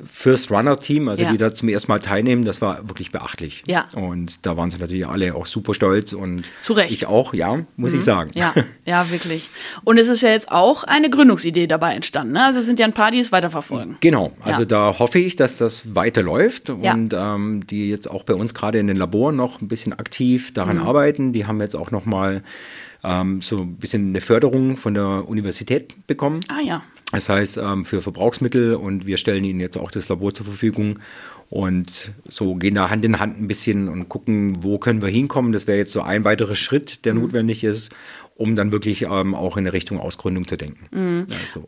First 0.05 0.49
Runner 0.49 0.77
Team, 0.77 1.07
also 1.07 1.23
ja. 1.23 1.31
die 1.31 1.37
da 1.37 1.53
zum 1.53 1.69
ersten 1.69 1.91
Mal 1.91 1.99
teilnehmen, 1.99 2.45
das 2.45 2.61
war 2.61 2.87
wirklich 2.89 3.11
beachtlich. 3.11 3.63
Ja. 3.67 3.87
Und 3.95 4.45
da 4.45 4.57
waren 4.57 4.71
sie 4.71 4.77
natürlich 4.77 5.07
alle 5.07 5.35
auch 5.35 5.45
super 5.45 5.73
stolz 5.73 6.13
und 6.13 6.43
Zu 6.61 6.73
Recht. 6.73 6.91
ich 6.91 7.05
auch, 7.05 7.33
ja, 7.33 7.59
muss 7.75 7.93
mhm. 7.93 7.99
ich 7.99 8.03
sagen. 8.03 8.31
Ja, 8.33 8.53
ja, 8.85 9.09
wirklich. 9.11 9.49
Und 9.83 9.97
es 9.97 10.09
ist 10.09 10.21
ja 10.21 10.29
jetzt 10.29 10.51
auch 10.51 10.83
eine 10.83 11.09
Gründungsidee 11.09 11.67
dabei 11.67 11.93
entstanden. 11.93 12.33
Ne? 12.33 12.43
Also 12.43 12.59
es 12.59 12.65
sind 12.65 12.79
ja 12.79 12.85
ein 12.85 12.93
paar, 12.93 13.11
die 13.11 13.19
es 13.19 13.31
weiterverfolgen. 13.31 13.97
Genau, 13.99 14.33
also 14.41 14.61
ja. 14.61 14.65
da 14.65 14.99
hoffe 14.99 15.19
ich, 15.19 15.35
dass 15.35 15.57
das 15.57 15.95
weiterläuft 15.95 16.69
und 16.69 17.13
ähm, 17.13 17.67
die 17.67 17.89
jetzt 17.89 18.09
auch 18.09 18.23
bei 18.23 18.33
uns 18.33 18.53
gerade 18.53 18.79
in 18.79 18.87
den 18.87 18.97
Laboren 18.97 19.35
noch 19.35 19.61
ein 19.61 19.67
bisschen 19.67 19.93
aktiv 19.93 20.53
daran 20.53 20.77
mhm. 20.77 20.87
arbeiten. 20.87 21.33
Die 21.33 21.45
haben 21.45 21.61
jetzt 21.61 21.75
auch 21.75 21.91
noch 21.91 22.05
mal 22.05 22.43
ähm, 23.03 23.41
so 23.41 23.59
ein 23.59 23.75
bisschen 23.75 24.09
eine 24.09 24.21
Förderung 24.21 24.77
von 24.77 24.93
der 24.93 25.27
Universität 25.27 26.07
bekommen. 26.07 26.39
Ah 26.47 26.61
ja. 26.63 26.83
Das 27.13 27.29
heißt, 27.29 27.57
ähm, 27.57 27.85
für 27.85 28.01
Verbrauchsmittel 28.01 28.75
und 28.75 29.05
wir 29.05 29.17
stellen 29.17 29.43
ihnen 29.43 29.59
jetzt 29.59 29.77
auch 29.77 29.91
das 29.91 30.09
Labor 30.09 30.33
zur 30.33 30.47
Verfügung 30.47 30.99
und 31.51 32.11
so 32.27 32.55
gehen 32.55 32.73
da 32.73 32.89
Hand 32.89 33.05
in 33.05 33.19
Hand 33.19 33.39
ein 33.39 33.47
bisschen 33.47 33.87
und 33.87 34.09
gucken, 34.09 34.63
wo 34.63 34.79
können 34.79 35.03
wir 35.03 35.09
hinkommen. 35.09 35.51
Das 35.51 35.67
wäre 35.67 35.77
jetzt 35.77 35.91
so 35.91 36.01
ein 36.01 36.25
weiterer 36.25 36.55
Schritt, 36.55 37.05
der 37.05 37.13
mhm. 37.13 37.21
notwendig 37.21 37.63
ist, 37.63 37.91
um 38.35 38.55
dann 38.55 38.71
wirklich 38.71 39.03
ähm, 39.03 39.35
auch 39.35 39.57
in 39.57 39.67
Richtung 39.67 39.99
Ausgründung 39.99 40.47
zu 40.47 40.57
denken. 40.57 40.87
Mhm. 40.89 41.27
Also. 41.39 41.65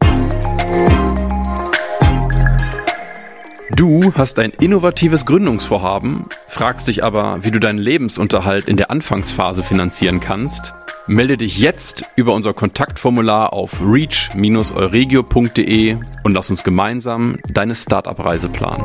Du 3.75 4.13
hast 4.15 4.39
ein 4.39 4.51
innovatives 4.59 5.27
Gründungsvorhaben, 5.27 6.21
fragst 6.47 6.87
dich 6.87 7.03
aber, 7.03 7.43
wie 7.43 7.51
du 7.51 7.59
deinen 7.59 7.77
Lebensunterhalt 7.77 8.67
in 8.67 8.77
der 8.77 8.89
Anfangsphase 8.89 9.61
finanzieren 9.61 10.19
kannst 10.19 10.73
Melde 11.07 11.37
dich 11.37 11.59
jetzt 11.59 12.03
über 12.15 12.33
unser 12.33 12.55
Kontaktformular 12.55 13.53
auf 13.53 13.79
reach-euregio.de 13.79 15.97
und 16.23 16.33
lass 16.33 16.49
uns 16.49 16.63
gemeinsam 16.63 17.37
deine 17.47 17.75
Startup-Reise 17.75 18.49
planen. 18.49 18.83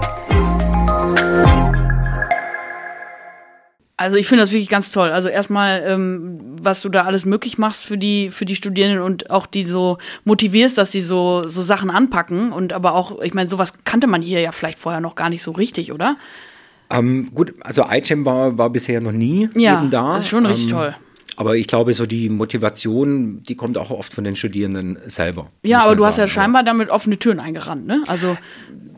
Also 3.97 4.19
ich 4.19 4.27
finde 4.27 4.43
das 4.43 4.53
wirklich 4.53 4.69
ganz 4.69 4.91
toll. 4.91 5.09
Also 5.09 5.29
erstmal, 5.29 5.83
ähm, 5.87 6.59
was 6.61 6.83
du 6.83 6.91
da 6.91 7.05
alles 7.05 7.25
möglich 7.25 7.57
machst 7.57 7.85
für 7.85 7.97
die 7.97 8.29
für 8.29 8.45
die 8.45 8.57
Studierenden 8.57 9.01
und 9.01 9.31
auch 9.31 9.47
die 9.47 9.67
so 9.67 9.97
motivierst, 10.25 10.77
dass 10.77 10.93
sie 10.93 11.01
so 11.01 11.49
so 11.49 11.63
Sachen 11.63 11.89
anpacken 11.89 12.53
und 12.53 12.75
aber 12.75 12.95
auch, 12.95 13.23
ich 13.23 13.33
meine, 13.33 13.49
sowas 13.49 13.73
kannte 13.85 14.07
man 14.07 14.21
hier 14.21 14.41
ja 14.41 14.53
vielleicht 14.53 14.79
vorher 14.79 15.01
noch 15.01 15.15
gar 15.15 15.31
nicht 15.31 15.43
so 15.43 15.53
richtig, 15.53 15.91
oder? 15.91 16.19
Ähm, 16.91 17.31
gut, 17.35 17.55
also 17.61 17.87
iCham 17.91 18.27
war 18.27 18.59
war 18.59 18.69
bisher 18.69 19.01
noch 19.01 19.13
nie 19.13 19.49
ja, 19.55 19.81
eben 19.81 19.91
da. 19.91 20.17
Das 20.17 20.25
ist 20.25 20.31
schon 20.31 20.45
richtig 20.45 20.67
ähm, 20.67 20.73
toll. 20.73 20.95
Aber 21.41 21.57
ich 21.57 21.69
glaube, 21.69 21.95
so 21.95 22.05
die 22.05 22.29
Motivation, 22.29 23.43
die 23.45 23.55
kommt 23.55 23.79
auch 23.79 23.91
oft 23.91 24.13
von 24.13 24.25
den 24.25 24.37
Studierenden 24.37 24.99
selber. 25.07 25.51
Ja, 25.63 25.81
aber 25.81 25.97
du 25.97 26.03
sagen. 26.03 26.09
hast 26.09 26.19
ja 26.19 26.29
scheinbar 26.29 26.65
damit 26.65 26.91
offene 26.91 27.19
Türen 27.19 27.41
eingerannt, 27.41 27.87
ne? 27.87 28.05
Also 28.09 28.37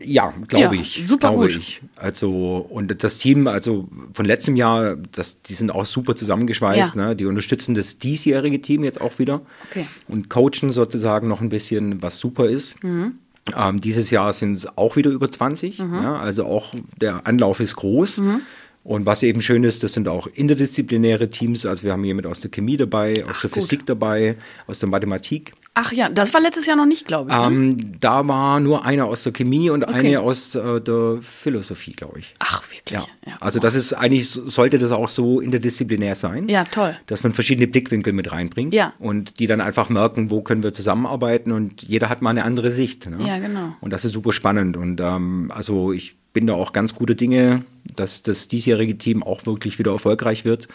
ja, 0.01 0.33
glaube 0.49 0.75
ja, 0.75 0.81
ich. 0.81 1.07
Super 1.07 1.29
glaube 1.29 1.47
gut. 1.47 1.55
ich. 1.55 1.81
Also 1.95 2.67
und 2.69 3.01
das 3.01 3.17
Team, 3.17 3.47
also 3.47 3.87
von 4.13 4.25
letztem 4.25 4.57
Jahr, 4.57 4.97
das, 5.13 5.41
die 5.41 5.53
sind 5.53 5.71
auch 5.71 5.85
super 5.85 6.17
zusammengeschweißt. 6.17 6.97
Ja. 6.97 7.07
Ne? 7.07 7.15
Die 7.15 7.27
unterstützen 7.27 7.75
das 7.75 7.97
diesjährige 7.97 8.59
Team 8.61 8.83
jetzt 8.83 8.99
auch 8.99 9.19
wieder 9.19 9.43
okay. 9.69 9.87
und 10.09 10.29
coachen 10.29 10.69
sozusagen 10.71 11.29
noch 11.29 11.39
ein 11.39 11.47
bisschen, 11.47 12.01
was 12.01 12.17
super 12.17 12.47
ist. 12.47 12.83
Mhm. 12.83 13.19
Ähm, 13.55 13.79
dieses 13.79 14.09
Jahr 14.09 14.33
sind 14.33 14.55
es 14.55 14.77
auch 14.77 14.97
wieder 14.97 15.11
über 15.11 15.31
20. 15.31 15.79
Mhm. 15.79 15.93
Ja? 16.03 16.17
Also 16.17 16.43
auch 16.43 16.73
der 16.99 17.25
Anlauf 17.25 17.61
ist 17.61 17.77
groß. 17.77 18.17
Mhm. 18.17 18.41
Und 18.83 19.05
was 19.05 19.23
eben 19.23 19.41
schön 19.41 19.63
ist, 19.63 19.81
das 19.83 19.93
sind 19.93 20.09
auch 20.09 20.27
interdisziplinäre 20.27 21.29
Teams. 21.29 21.65
Also 21.65 21.83
wir 21.83 21.93
haben 21.93 22.03
jemand 22.03 22.27
aus 22.27 22.41
der 22.41 22.51
Chemie 22.51 22.75
dabei, 22.75 23.13
aus 23.23 23.37
Ach, 23.37 23.41
der 23.41 23.49
gut. 23.49 23.63
Physik 23.63 23.85
dabei, 23.85 24.35
aus 24.67 24.79
der 24.79 24.89
Mathematik. 24.89 25.53
Ach 25.73 25.91
ja, 25.93 26.09
das 26.09 26.33
war 26.33 26.41
letztes 26.41 26.67
Jahr 26.67 26.75
noch 26.75 26.85
nicht, 26.85 27.07
glaube 27.07 27.31
ich. 27.31 27.37
Ne? 27.37 27.45
Ähm, 27.45 27.99
da 27.99 28.27
war 28.27 28.59
nur 28.59 28.85
einer 28.85 29.05
aus 29.05 29.23
der 29.23 29.31
Chemie 29.31 29.69
und 29.69 29.83
okay. 29.83 29.93
eine 29.93 30.19
aus 30.19 30.53
äh, 30.53 30.81
der 30.81 31.19
Philosophie, 31.21 31.93
glaube 31.93 32.19
ich. 32.19 32.33
Ach, 32.39 32.61
wirklich? 32.69 32.99
Ja. 32.99 33.07
ja. 33.25 33.37
Also 33.39 33.59
das 33.59 33.73
ist 33.73 33.93
eigentlich, 33.93 34.29
sollte 34.29 34.77
das 34.77 34.91
auch 34.91 35.07
so 35.07 35.39
interdisziplinär 35.39 36.15
sein. 36.15 36.49
Ja, 36.49 36.65
toll. 36.65 36.95
Dass 37.07 37.23
man 37.23 37.31
verschiedene 37.31 37.67
Blickwinkel 37.67 38.11
mit 38.11 38.33
reinbringt. 38.33 38.73
Ja. 38.73 38.93
Und 38.99 39.39
die 39.39 39.47
dann 39.47 39.61
einfach 39.61 39.89
merken, 39.89 40.29
wo 40.29 40.41
können 40.41 40.61
wir 40.61 40.73
zusammenarbeiten 40.73 41.53
und 41.53 41.83
jeder 41.83 42.09
hat 42.09 42.21
mal 42.21 42.31
eine 42.31 42.43
andere 42.43 42.71
Sicht. 42.71 43.09
Ne? 43.09 43.25
Ja, 43.25 43.39
genau. 43.39 43.75
Und 43.79 43.93
das 43.93 44.03
ist 44.03 44.11
super 44.11 44.33
spannend. 44.33 44.75
Und 44.75 44.99
ähm, 44.99 45.51
also 45.55 45.93
ich 45.93 46.17
bin 46.33 46.47
da 46.47 46.53
auch 46.53 46.73
ganz 46.73 46.95
gute 46.95 47.15
Dinge, 47.15 47.63
dass 47.95 48.23
das 48.23 48.47
diesjährige 48.47 48.97
Team 48.97 49.23
auch 49.23 49.45
wirklich 49.45 49.79
wieder 49.79 49.91
erfolgreich 49.91 50.45
wird. 50.45 50.67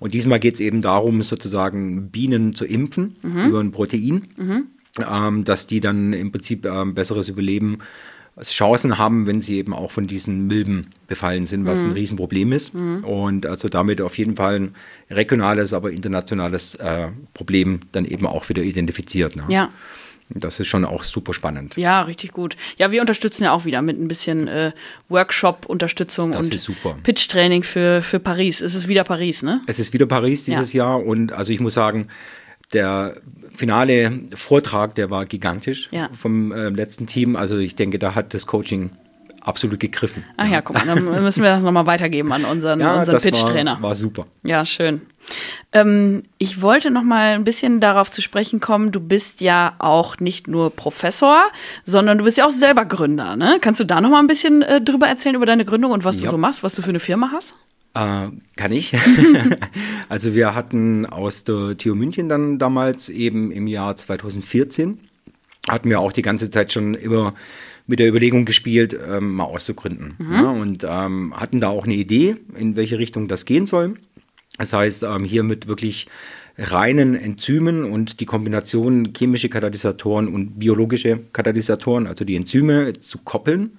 Und 0.00 0.14
diesmal 0.14 0.40
geht 0.40 0.54
es 0.54 0.60
eben 0.60 0.82
darum, 0.82 1.22
sozusagen 1.22 2.10
Bienen 2.10 2.54
zu 2.54 2.64
impfen 2.64 3.16
mhm. 3.22 3.46
über 3.46 3.60
ein 3.60 3.72
Protein, 3.72 4.28
mhm. 4.36 4.64
ähm, 5.08 5.44
dass 5.44 5.66
die 5.66 5.80
dann 5.80 6.12
im 6.12 6.32
Prinzip 6.32 6.64
ähm, 6.66 6.94
besseres 6.94 7.28
Überleben 7.28 7.78
Chancen 8.40 8.96
haben, 8.96 9.26
wenn 9.26 9.42
sie 9.42 9.58
eben 9.58 9.74
auch 9.74 9.90
von 9.90 10.06
diesen 10.06 10.46
Milben 10.46 10.86
befallen 11.06 11.44
sind, 11.44 11.66
was 11.66 11.82
mhm. 11.82 11.90
ein 11.90 11.92
Riesenproblem 11.92 12.52
ist. 12.52 12.74
Mhm. 12.74 13.04
Und 13.04 13.44
also 13.46 13.68
damit 13.68 14.00
auf 14.00 14.16
jeden 14.16 14.36
Fall 14.36 14.58
ein 14.58 14.74
regionales, 15.10 15.74
aber 15.74 15.90
internationales 15.90 16.74
äh, 16.76 17.08
Problem 17.34 17.80
dann 17.92 18.06
eben 18.06 18.26
auch 18.26 18.48
wieder 18.48 18.62
identifiziert. 18.62 19.36
Ne? 19.36 19.44
Ja. 19.48 19.70
Das 20.34 20.60
ist 20.60 20.68
schon 20.68 20.84
auch 20.84 21.04
super 21.04 21.34
spannend. 21.34 21.76
Ja, 21.76 22.02
richtig 22.02 22.32
gut. 22.32 22.56
Ja, 22.78 22.90
wir 22.90 23.00
unterstützen 23.00 23.44
ja 23.44 23.52
auch 23.52 23.64
wieder 23.64 23.82
mit 23.82 24.00
ein 24.00 24.08
bisschen 24.08 24.48
äh, 24.48 24.72
Workshop-Unterstützung 25.08 26.34
und 26.34 27.02
Pitch-Training 27.02 27.62
für, 27.62 28.02
für 28.02 28.18
Paris. 28.18 28.60
Es 28.60 28.74
ist 28.74 28.88
wieder 28.88 29.04
Paris, 29.04 29.42
ne? 29.42 29.60
Es 29.66 29.78
ist 29.78 29.92
wieder 29.92 30.06
Paris 30.06 30.44
dieses 30.44 30.72
ja. 30.72 30.84
Jahr 30.84 31.04
und 31.04 31.32
also 31.32 31.52
ich 31.52 31.60
muss 31.60 31.74
sagen, 31.74 32.08
der 32.72 33.16
finale 33.54 34.20
Vortrag, 34.34 34.94
der 34.94 35.10
war 35.10 35.26
gigantisch 35.26 35.88
ja. 35.92 36.08
vom 36.12 36.52
äh, 36.52 36.70
letzten 36.70 37.06
Team. 37.06 37.36
Also 37.36 37.58
ich 37.58 37.76
denke, 37.76 37.98
da 37.98 38.14
hat 38.14 38.34
das 38.34 38.46
Coaching 38.46 38.90
absolut 39.44 39.80
gegriffen. 39.80 40.24
Ach 40.36 40.46
ja, 40.48 40.60
guck 40.60 40.76
mal, 40.76 40.86
dann 40.86 41.04
müssen 41.22 41.42
wir 41.42 41.50
das 41.50 41.62
nochmal 41.62 41.86
weitergeben 41.86 42.32
an 42.32 42.44
unseren, 42.44 42.80
Ja, 42.80 42.98
unseren 42.98 43.20
Pitch-Trainer. 43.20 43.74
war, 43.74 43.82
war 43.82 43.94
super. 43.94 44.26
Ja, 44.42 44.64
schön. 44.64 45.02
Ähm, 45.72 46.24
ich 46.38 46.62
wollte 46.62 46.90
noch 46.90 47.02
mal 47.04 47.34
ein 47.34 47.44
bisschen 47.44 47.80
darauf 47.80 48.10
zu 48.10 48.22
sprechen 48.22 48.60
kommen. 48.60 48.90
Du 48.92 49.00
bist 49.00 49.40
ja 49.40 49.74
auch 49.78 50.18
nicht 50.18 50.48
nur 50.48 50.70
Professor, 50.70 51.42
sondern 51.84 52.18
du 52.18 52.24
bist 52.24 52.38
ja 52.38 52.46
auch 52.46 52.50
selber 52.50 52.84
Gründer. 52.84 53.36
Ne? 53.36 53.58
Kannst 53.60 53.80
du 53.80 53.84
da 53.84 54.00
noch 54.00 54.10
mal 54.10 54.18
ein 54.18 54.26
bisschen 54.26 54.62
äh, 54.62 54.80
drüber 54.80 55.06
erzählen 55.06 55.34
über 55.36 55.46
deine 55.46 55.64
Gründung 55.64 55.92
und 55.92 56.04
was 56.04 56.16
du 56.18 56.24
Ja. 56.24 56.30
so 56.30 56.38
machst, 56.38 56.62
was 56.62 56.74
du 56.74 56.82
für 56.82 56.90
eine 56.90 57.00
Firma 57.00 57.30
hast? 57.32 57.54
Äh, 57.94 58.28
kann 58.56 58.72
ich. 58.72 58.94
also 60.08 60.34
wir 60.34 60.54
hatten 60.54 61.06
aus 61.06 61.44
der 61.44 61.76
TU 61.76 61.94
München 61.94 62.28
dann 62.28 62.58
damals 62.58 63.08
eben 63.08 63.52
im 63.52 63.66
Jahr 63.66 63.96
2014, 63.96 64.98
hatten 65.68 65.88
wir 65.90 66.00
auch 66.00 66.12
die 66.12 66.22
ganze 66.22 66.50
Zeit 66.50 66.72
schon 66.72 66.94
immer 66.94 67.34
mit 67.86 67.98
der 67.98 68.08
Überlegung 68.08 68.44
gespielt, 68.44 68.96
ähm, 69.10 69.34
mal 69.34 69.44
auszugründen. 69.44 70.14
Ja, 70.30 70.50
und 70.50 70.84
ähm, 70.88 71.34
hatten 71.36 71.60
da 71.60 71.68
auch 71.68 71.84
eine 71.84 71.94
Idee, 71.94 72.36
in 72.56 72.76
welche 72.76 72.98
Richtung 72.98 73.28
das 73.28 73.44
gehen 73.44 73.66
soll. 73.66 73.94
Das 74.58 74.72
heißt, 74.72 75.02
ähm, 75.02 75.24
hier 75.24 75.42
mit 75.42 75.66
wirklich 75.66 76.08
reinen 76.58 77.14
Enzymen 77.14 77.84
und 77.84 78.20
die 78.20 78.26
Kombination 78.26 79.12
chemische 79.16 79.48
Katalysatoren 79.48 80.28
und 80.28 80.58
biologische 80.58 81.18
Katalysatoren, 81.32 82.06
also 82.06 82.24
die 82.24 82.36
Enzyme 82.36 82.92
zu 83.00 83.18
koppeln, 83.18 83.78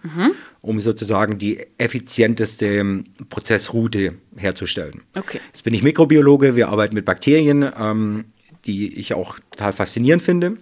um 0.61 0.79
sozusagen 0.79 1.37
die 1.37 1.59
effizienteste 1.77 3.03
Prozessroute 3.29 4.15
herzustellen. 4.35 5.01
Okay. 5.15 5.39
Jetzt 5.53 5.63
bin 5.63 5.73
ich 5.73 5.83
Mikrobiologe, 5.83 6.55
wir 6.55 6.69
arbeiten 6.69 6.95
mit 6.95 7.05
Bakterien, 7.05 7.69
ähm, 7.79 8.25
die 8.65 8.97
ich 8.97 9.13
auch 9.13 9.37
total 9.51 9.73
faszinierend 9.73 10.23
finde. 10.23 10.57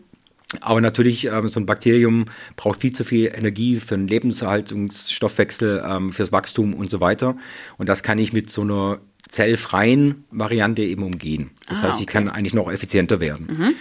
Aber 0.60 0.82
natürlich, 0.82 1.26
ähm, 1.26 1.48
so 1.48 1.60
ein 1.60 1.66
Bakterium 1.66 2.26
braucht 2.58 2.82
viel 2.82 2.92
zu 2.92 3.04
viel 3.06 3.32
Energie 3.34 3.78
für 3.80 3.96
den 3.96 4.08
Lebenserhaltungsstoffwechsel, 4.08 5.84
ähm, 5.88 6.12
fürs 6.12 6.32
Wachstum 6.32 6.74
und 6.74 6.90
so 6.90 7.00
weiter. 7.00 7.38
Und 7.78 7.88
das 7.88 8.04
kann 8.04 8.20
ich 8.20 8.34
mit 8.34 8.50
so 8.50 8.62
einer 8.62 9.00
zellfreien 9.30 10.26
Variante 10.30 10.82
eben 10.84 11.04
umgehen. 11.04 11.52
Das 11.70 11.80
Ah, 11.80 11.84
heißt, 11.84 12.00
ich 12.02 12.08
okay. 12.08 12.14
kann 12.14 12.28
eigentlich 12.30 12.54
noch 12.54 12.70
effizienter 12.70 13.20
werden. 13.22 13.76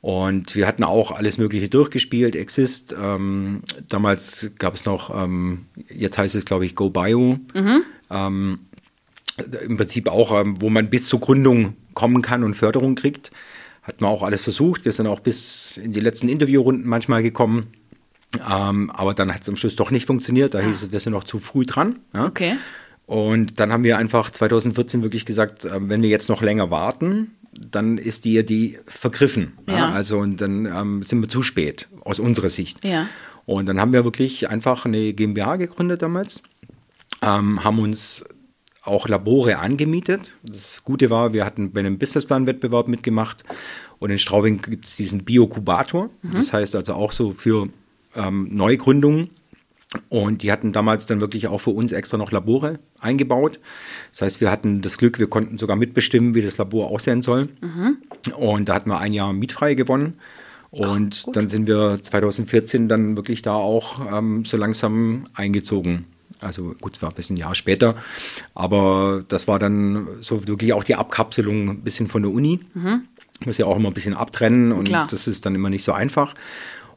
Und 0.00 0.54
wir 0.54 0.66
hatten 0.66 0.84
auch 0.84 1.12
alles 1.12 1.38
Mögliche 1.38 1.68
durchgespielt, 1.68 2.36
Exist. 2.36 2.94
Ähm, 2.98 3.62
damals 3.88 4.50
gab 4.58 4.74
es 4.74 4.84
noch, 4.84 5.14
ähm, 5.14 5.66
jetzt 5.88 6.16
heißt 6.18 6.34
es, 6.34 6.44
glaube 6.44 6.66
ich, 6.66 6.74
GoBio. 6.74 7.38
Ähm, 8.10 8.58
Im 9.66 9.76
Prinzip 9.76 10.08
auch, 10.08 10.38
ähm, 10.40 10.60
wo 10.60 10.70
man 10.70 10.90
bis 10.90 11.06
zur 11.06 11.20
Gründung 11.20 11.74
kommen 11.94 12.22
kann 12.22 12.44
und 12.44 12.54
Förderung 12.54 12.94
kriegt. 12.94 13.30
Hat 13.84 14.00
man 14.00 14.10
auch 14.10 14.22
alles 14.22 14.42
versucht. 14.42 14.84
Wir 14.84 14.92
sind 14.92 15.06
auch 15.06 15.20
bis 15.20 15.76
in 15.76 15.92
die 15.92 16.00
letzten 16.00 16.28
Interviewrunden 16.28 16.88
manchmal 16.88 17.22
gekommen. 17.22 17.68
Ähm, 18.36 18.90
aber 18.90 19.14
dann 19.14 19.32
hat 19.32 19.42
es 19.42 19.48
am 19.48 19.56
Schluss 19.56 19.76
doch 19.76 19.90
nicht 19.90 20.06
funktioniert. 20.06 20.54
Da 20.54 20.60
hieß 20.60 20.82
es, 20.82 20.92
wir 20.92 21.00
sind 21.00 21.12
noch 21.12 21.24
zu 21.24 21.38
früh 21.38 21.66
dran. 21.66 22.00
Ja? 22.14 22.26
Okay. 22.26 22.56
Und 23.06 23.60
dann 23.60 23.72
haben 23.72 23.84
wir 23.84 23.98
einfach 23.98 24.30
2014 24.30 25.02
wirklich 25.02 25.26
gesagt, 25.26 25.66
äh, 25.66 25.88
wenn 25.88 26.02
wir 26.02 26.08
jetzt 26.08 26.28
noch 26.28 26.42
länger 26.42 26.70
warten, 26.70 27.32
dann 27.52 27.98
ist 27.98 28.24
die 28.24 28.44
die 28.44 28.78
vergriffen. 28.86 29.52
Ja. 29.68 29.92
Also 29.92 30.18
und 30.18 30.40
dann 30.40 30.66
ähm, 30.66 31.02
sind 31.02 31.20
wir 31.20 31.28
zu 31.28 31.42
spät 31.42 31.86
aus 32.00 32.18
unserer 32.18 32.48
Sicht. 32.48 32.84
Ja. 32.84 33.06
Und 33.46 33.66
dann 33.66 33.80
haben 33.80 33.92
wir 33.92 34.04
wirklich 34.04 34.48
einfach 34.48 34.86
eine 34.86 35.12
GmbH 35.12 35.56
gegründet 35.56 36.02
damals, 36.02 36.42
ähm, 37.22 37.62
haben 37.62 37.78
uns 37.78 38.24
auch 38.84 39.08
Labore 39.08 39.58
angemietet. 39.58 40.36
Das 40.42 40.82
Gute 40.84 41.10
war, 41.10 41.32
wir 41.32 41.44
hatten 41.44 41.72
bei 41.72 41.80
einem 41.80 41.98
Businessplan-Wettbewerb 41.98 42.88
mitgemacht 42.88 43.44
und 43.98 44.10
in 44.10 44.18
Straubing 44.18 44.60
gibt 44.60 44.86
es 44.86 44.96
diesen 44.96 45.24
Biokubator. 45.24 46.10
Das 46.34 46.52
heißt 46.52 46.76
also 46.76 46.94
auch 46.94 47.12
so 47.12 47.32
für 47.32 47.68
ähm, 48.14 48.48
Neugründungen. 48.52 49.30
Und 50.08 50.42
die 50.42 50.50
hatten 50.50 50.72
damals 50.72 51.06
dann 51.06 51.20
wirklich 51.20 51.46
auch 51.46 51.58
für 51.58 51.70
uns 51.70 51.92
extra 51.92 52.16
noch 52.16 52.32
Labore 52.32 52.80
eingebaut. 52.98 53.60
Das 54.10 54.22
heißt, 54.22 54.40
wir 54.40 54.50
hatten 54.50 54.82
das 54.82 54.98
Glück, 54.98 55.20
wir 55.20 55.28
konnten 55.28 55.56
sogar 55.56 55.76
mitbestimmen, 55.76 56.34
wie 56.34 56.42
das 56.42 56.58
Labor 56.58 56.90
aussehen 56.90 57.22
soll. 57.22 57.48
Und 58.36 58.68
da 58.68 58.74
hatten 58.74 58.90
wir 58.90 58.98
ein 58.98 59.12
Jahr 59.12 59.32
mietfrei 59.32 59.74
gewonnen. 59.74 60.14
Und 60.70 61.36
dann 61.36 61.48
sind 61.48 61.68
wir 61.68 62.00
2014 62.02 62.88
dann 62.88 63.16
wirklich 63.16 63.42
da 63.42 63.54
auch 63.54 64.00
ähm, 64.12 64.44
so 64.44 64.56
langsam 64.56 65.24
eingezogen. 65.34 66.06
Also 66.40 66.74
gut, 66.80 66.96
es 66.96 67.02
war 67.02 67.10
ein 67.10 67.14
bisschen 67.14 67.36
ein 67.36 67.40
Jahr 67.40 67.54
später, 67.54 67.94
aber 68.54 69.24
das 69.28 69.48
war 69.48 69.58
dann 69.58 70.06
so 70.20 70.46
wirklich 70.46 70.72
auch 70.72 70.84
die 70.84 70.94
Abkapselung 70.94 71.70
ein 71.70 71.80
bisschen 71.82 72.06
von 72.06 72.22
der 72.22 72.32
Uni. 72.32 72.60
Muss 73.44 73.58
ja 73.58 73.66
auch 73.66 73.76
immer 73.76 73.90
ein 73.90 73.94
bisschen 73.94 74.14
abtrennen 74.14 74.72
und 74.72 74.84
Klar. 74.84 75.06
das 75.10 75.26
ist 75.26 75.44
dann 75.44 75.54
immer 75.54 75.70
nicht 75.70 75.84
so 75.84 75.92
einfach. 75.92 76.34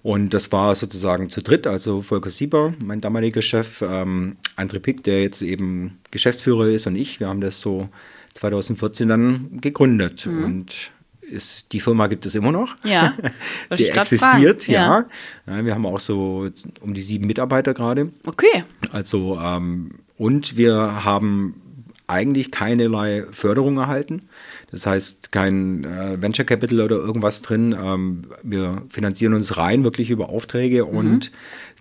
Und 0.04 0.34
das 0.34 0.52
war 0.52 0.76
sozusagen 0.76 1.30
zu 1.30 1.42
dritt, 1.42 1.68
also 1.68 2.02
Volker 2.02 2.30
Sieber, 2.30 2.74
mein 2.84 3.02
damaliger 3.02 3.42
Chef, 3.42 3.82
ähm, 3.82 4.38
André 4.56 4.80
Pick, 4.80 5.04
der 5.04 5.22
jetzt 5.22 5.42
eben 5.42 5.98
Geschäftsführer 6.12 6.68
ist 6.68 6.88
und 6.88 6.96
ich. 6.96 7.20
Wir 7.20 7.28
haben 7.28 7.42
das 7.42 7.60
so 7.60 7.90
2014 8.36 9.10
dann 9.10 9.60
gegründet 9.60 10.28
und 10.28 10.92
ist, 11.30 11.72
die 11.74 11.80
Firma 11.80 12.08
gibt 12.08 12.26
es 12.26 12.36
immer 12.36 12.52
noch. 12.52 12.76
Ja, 12.84 13.18
Sie 13.72 13.90
existiert. 13.90 14.68
Ja. 14.68 15.06
ja. 15.46 15.66
Wir 15.66 15.74
haben 15.74 15.86
auch 15.86 16.00
so 16.00 16.50
um 16.82 16.94
die 16.94 17.02
sieben 17.02 17.28
Mitarbeiter 17.28 17.74
gerade. 17.74 18.12
Okay. 18.26 18.64
Also, 18.92 19.40
ähm, 19.40 19.92
und 20.18 20.58
wir 20.58 21.06
haben 21.06 21.62
eigentlich 22.08 22.52
keinerlei 22.52 23.26
Förderung 23.32 23.78
erhalten. 23.78 24.24
Das 24.72 24.86
heißt, 24.86 25.32
kein 25.32 25.84
äh, 25.84 26.22
Venture 26.22 26.46
Capital 26.46 26.82
oder 26.82 26.96
irgendwas 26.96 27.42
drin. 27.42 27.76
Ähm, 27.80 28.26
wir 28.44 28.84
finanzieren 28.90 29.34
uns 29.34 29.58
rein 29.58 29.84
wirklich 29.84 30.10
über 30.10 30.30
Aufträge 30.30 30.86
und 30.86 31.32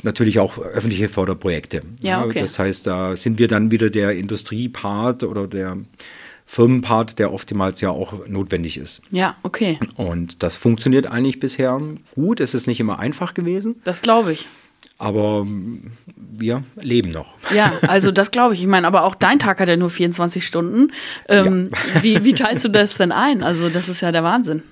natürlich 0.03 0.39
auch 0.39 0.59
öffentliche 0.59 1.09
Förderprojekte. 1.09 1.83
Mhm. 1.83 1.97
Ja, 2.03 2.25
okay. 2.25 2.41
Das 2.41 2.59
heißt, 2.59 2.87
da 2.87 3.17
sind 3.17 3.39
wir 3.39 3.49
dann 3.49 3.71
wieder 3.71 3.91
der 3.91 4.17
Industriepart 4.17 5.25
oder 5.25 5.47
der 5.47 5.79
Firmenpart, 6.47 7.19
der 7.19 7.33
oftmals 7.33 7.81
ja 7.81 7.91
auch 7.91 8.27
notwendig 8.29 8.79
ist. 8.79 9.03
Ja, 9.11 9.37
okay. 9.43 9.79
Und 9.97 10.43
das 10.43 10.57
funktioniert 10.57 11.11
eigentlich 11.11 11.41
bisher 11.41 11.81
gut. 12.15 12.41
Es 12.41 12.55
ist 12.55 12.67
nicht 12.67 12.81
immer 12.81 12.99
einfach 12.99 13.35
gewesen, 13.35 13.77
Das 13.85 14.01
glaube 14.01 14.33
ich. 14.33 14.47
aber 14.99 15.45
mm, 15.45 15.91
wir 16.17 16.63
leben 16.81 17.11
noch. 17.11 17.35
Ja, 17.55 17.73
also 17.89 18.13
das 18.13 18.31
glaube 18.31 18.55
ich. 18.55 18.61
Ich 18.61 18.67
meine, 18.69 18.87
aber 18.87 19.05
auch 19.05 19.15
dein 19.17 19.39
Tag 19.39 19.59
hat 19.61 19.69
ja 19.69 19.77
nur 19.77 19.91
24 19.91 20.47
Stunden. 20.47 20.93
Ähm, 21.29 21.71
wie, 22.03 22.25
wie 22.25 22.33
teilst 22.35 22.65
du 22.65 22.69
das 22.69 22.95
denn 22.97 23.11
ein? 23.13 23.43
Also 23.43 23.69
das 23.69 23.89
ist 23.89 24.01
ja 24.03 24.13
der 24.13 24.23
Wahnsinn. 24.23 24.63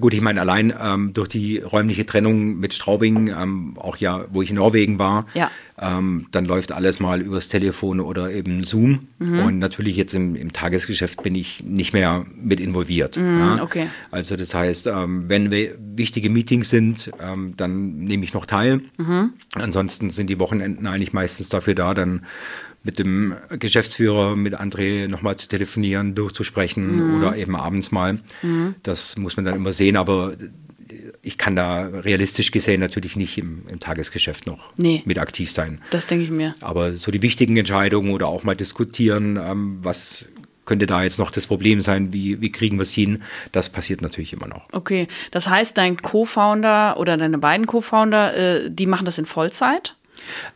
Gut, 0.00 0.14
ich 0.14 0.22
meine, 0.22 0.40
allein 0.40 0.72
ähm, 0.82 1.12
durch 1.12 1.28
die 1.28 1.58
räumliche 1.58 2.06
Trennung 2.06 2.58
mit 2.58 2.72
Straubing, 2.72 3.28
ähm, 3.28 3.74
auch 3.76 3.98
ja, 3.98 4.24
wo 4.32 4.40
ich 4.40 4.48
in 4.48 4.56
Norwegen 4.56 4.98
war, 4.98 5.26
Ja. 5.34 5.50
ähm, 5.78 6.26
dann 6.30 6.46
läuft 6.46 6.72
alles 6.72 6.98
mal 6.98 7.20
übers 7.20 7.48
Telefon 7.48 8.00
oder 8.00 8.30
eben 8.30 8.64
Zoom. 8.64 9.00
Mhm. 9.18 9.40
Und 9.40 9.58
natürlich 9.58 9.96
jetzt 9.96 10.14
im, 10.14 10.34
im 10.34 10.52
Tagesgeschäft 10.52 11.22
bin 11.22 11.34
ich 11.34 11.62
nicht 11.62 11.92
mehr 11.92 12.24
mit 12.42 12.58
involviert. 12.58 13.16
ja. 13.16 13.22
Mhm, 13.22 13.60
okay. 13.60 13.88
Also 14.10 14.36
das 14.36 14.54
heißt, 14.54 14.86
ähm, 14.86 15.24
wenn 15.28 15.50
wichtige 15.50 16.30
Meetings 16.30 16.70
sind, 16.70 17.10
ähm, 17.22 17.52
dann 17.58 17.98
nehme 17.98 18.24
ich 18.24 18.32
noch 18.32 18.46
teil. 18.46 18.80
Mhm. 18.96 19.34
Ansonsten 19.56 20.08
sind 20.08 20.30
die 20.30 20.38
Wochenenden 20.38 20.86
eigentlich 20.86 21.12
meistens 21.12 21.50
dafür 21.50 21.74
da, 21.74 21.92
dann 21.92 22.22
mit 22.84 22.98
dem 22.98 23.34
Geschäftsführer, 23.58 24.34
mit 24.36 24.58
André 24.58 25.08
nochmal 25.08 25.36
zu 25.36 25.46
telefonieren, 25.48 26.14
durchzusprechen 26.14 27.10
Mhm. 27.10 27.16
oder 27.16 27.36
eben 27.36 27.56
abends 27.56 27.92
mal. 27.92 28.18
Das 28.82 29.16
muss 29.16 29.36
man 29.36 29.44
dann 29.44 29.54
immer 29.56 29.72
sehen, 29.72 29.96
aber 29.96 30.34
ich 31.22 31.38
kann 31.38 31.54
da 31.56 31.86
realistisch 31.86 32.50
gesehen 32.50 32.80
natürlich 32.80 33.14
nicht 33.16 33.38
im, 33.38 33.62
im 33.68 33.78
Tagesgeschäft 33.78 34.46
noch 34.46 34.72
Nee. 34.76 35.02
mit 35.04 35.18
aktiv 35.18 35.50
sein. 35.52 35.80
Das 35.90 36.06
denke 36.06 36.24
ich 36.24 36.30
mir. 36.30 36.54
Aber 36.60 36.92
so 36.94 37.10
die 37.12 37.22
wichtigen 37.22 37.56
Entscheidungen 37.56 38.12
oder 38.12 38.26
auch 38.26 38.42
mal 38.42 38.56
diskutieren, 38.56 39.36
ähm, 39.36 39.78
was 39.82 40.28
könnte 40.64 40.86
da 40.86 41.02
jetzt 41.02 41.18
noch 41.18 41.30
das 41.30 41.46
Problem 41.46 41.80
sein, 41.80 42.12
wie, 42.12 42.40
wie 42.40 42.52
kriegen 42.52 42.76
wir 42.78 42.82
es 42.82 42.92
hin, 42.92 43.22
das 43.52 43.68
passiert 43.68 44.00
natürlich 44.00 44.32
immer 44.32 44.46
noch. 44.46 44.68
Okay. 44.72 45.08
Das 45.32 45.48
heißt, 45.48 45.76
dein 45.78 45.96
Co-Founder 46.02 46.96
oder 46.98 47.16
deine 47.16 47.38
beiden 47.38 47.66
Co-Founder, 47.66 48.36
äh, 48.64 48.70
die 48.70 48.86
machen 48.86 49.04
das 49.04 49.18
in 49.18 49.26
Vollzeit? 49.26 49.96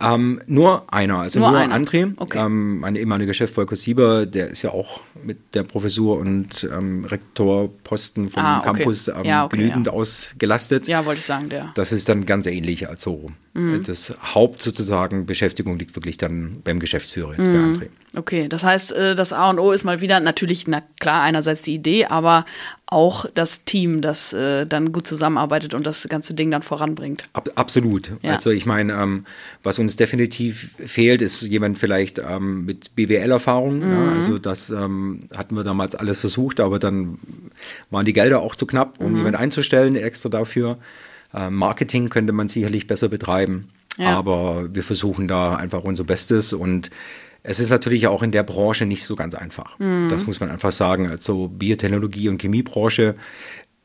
Ähm, 0.01 0.41
nur 0.47 0.93
einer, 0.93 1.19
also 1.21 1.39
Nur 1.39 1.51
nur, 1.51 1.59
einer. 1.59 1.75
André, 1.75 2.13
Okay. 2.17 2.39
ähm, 2.45 2.81
mein 2.81 2.97
ehemaliger 2.97 3.35
Chef 3.35 3.53
Volker 3.53 3.77
Sieber, 3.77 4.27
der 4.27 4.49
ist 4.51 4.63
ja 4.63 4.71
auch 4.71 5.01
mit 5.25 5.39
der 5.55 5.63
Professur 5.63 6.19
und 6.19 6.69
ähm, 6.73 7.05
Rektorposten 7.05 8.29
vom 8.31 8.43
Ah, 8.43 8.61
okay. 8.61 8.73
Campus 8.79 9.09
ähm, 9.09 9.15
Ja, 9.25 9.45
okay, 9.45 9.57
genügend 9.57 9.87
ja. 9.87 9.93
ausgelastet. 9.93 10.89
Ja, 10.89 11.05
wollte 11.07 11.21
ich 11.21 11.27
sagen, 11.27 11.49
der. 11.49 11.73
Das 11.75 11.93
ist 11.93 12.09
dann 12.09 12.27
ganz 12.27 12.47
ähnlich 12.47 12.89
als 12.89 13.03
so. 13.03 13.31
Mhm. 13.55 13.83
Das 13.85 14.15
Haupt 14.35 14.63
sozusagen 14.63 15.27
Beschäftigung 15.27 15.79
liegt 15.79 15.97
wirklich 15.97 16.17
dann 16.19 16.61
beim 16.65 16.79
Geschäftsführer, 16.81 17.31
jetzt 17.37 17.47
Mhm. 17.47 17.53
bei 17.79 17.87
André. 17.87 17.89
Okay, 18.17 18.49
das 18.49 18.65
heißt, 18.65 18.93
äh, 18.93 19.15
das 19.15 19.33
A 19.33 19.51
und 19.51 19.59
O 19.59 19.73
ist 19.73 19.85
mal 19.85 20.01
wieder 20.01 20.21
natürlich, 20.21 20.67
na 20.67 20.83
klar, 21.01 21.23
einerseits 21.23 21.63
die 21.63 21.75
Idee, 21.75 22.07
aber 22.07 22.47
auch 22.87 23.27
das 23.35 23.65
Team, 23.65 24.01
das 24.01 24.33
äh, 24.33 24.65
dann 24.67 24.93
gut 24.93 25.07
zusammenarbeitet 25.07 25.75
und 25.75 25.87
das 25.87 26.09
ganze 26.09 26.33
Ding 26.35 26.51
dann 26.51 26.63
voranbringt. 26.63 27.25
Ab, 27.33 27.51
absolut. 27.57 28.13
Ja. 28.23 28.35
Also 28.35 28.51
ich 28.51 28.65
meine, 28.65 28.95
ähm, 28.95 29.27
was 29.63 29.79
uns 29.79 29.97
definitiv 29.97 30.77
fehlt, 30.85 31.21
ist 31.21 31.43
jemand 31.43 31.79
vielleicht 31.79 32.19
ähm, 32.19 32.65
mit 32.65 32.95
BWL-Erfahrung. 32.95 33.81
Mhm. 33.81 33.93
Ja, 33.93 34.13
also 34.13 34.39
das 34.39 34.71
ähm, 34.71 35.21
hatten 35.37 35.55
wir 35.57 35.65
damals 35.65 35.95
alles 35.95 36.21
versucht, 36.21 36.61
aber 36.61 36.79
dann 36.79 37.19
waren 37.91 38.07
die 38.07 38.13
Gelder 38.13 38.41
auch 38.41 38.55
zu 38.57 38.67
knapp, 38.67 38.99
Mhm. 39.01 39.07
um 39.07 39.17
jemanden 39.17 39.37
einzustellen 39.39 39.97
extra 39.97 40.29
dafür. 40.29 40.79
Ähm, 41.35 41.55
Marketing 41.57 42.09
könnte 42.09 42.33
man 42.33 42.49
sicherlich 42.49 42.87
besser 42.87 43.09
betreiben. 43.09 43.69
Ja. 43.99 44.17
Aber 44.17 44.69
wir 44.75 44.83
versuchen 44.83 45.27
da 45.27 45.57
einfach 45.57 45.83
unser 45.83 46.05
Bestes 46.05 46.53
und 46.53 46.91
es 47.49 47.61
ist 47.61 47.71
natürlich 47.71 48.09
auch 48.09 48.23
in 48.23 48.33
der 48.33 48.43
Branche 48.43 48.87
nicht 48.87 49.05
so 49.05 49.15
ganz 49.15 49.35
einfach. 49.35 49.79
Mhm. 49.79 50.09
Das 50.11 50.27
muss 50.27 50.41
man 50.41 50.51
einfach 50.51 50.73
sagen. 50.73 51.09
Also 51.09 51.49
Biotechnologie 51.49 52.29
und 52.29 52.39
Chemiebranche 52.43 53.15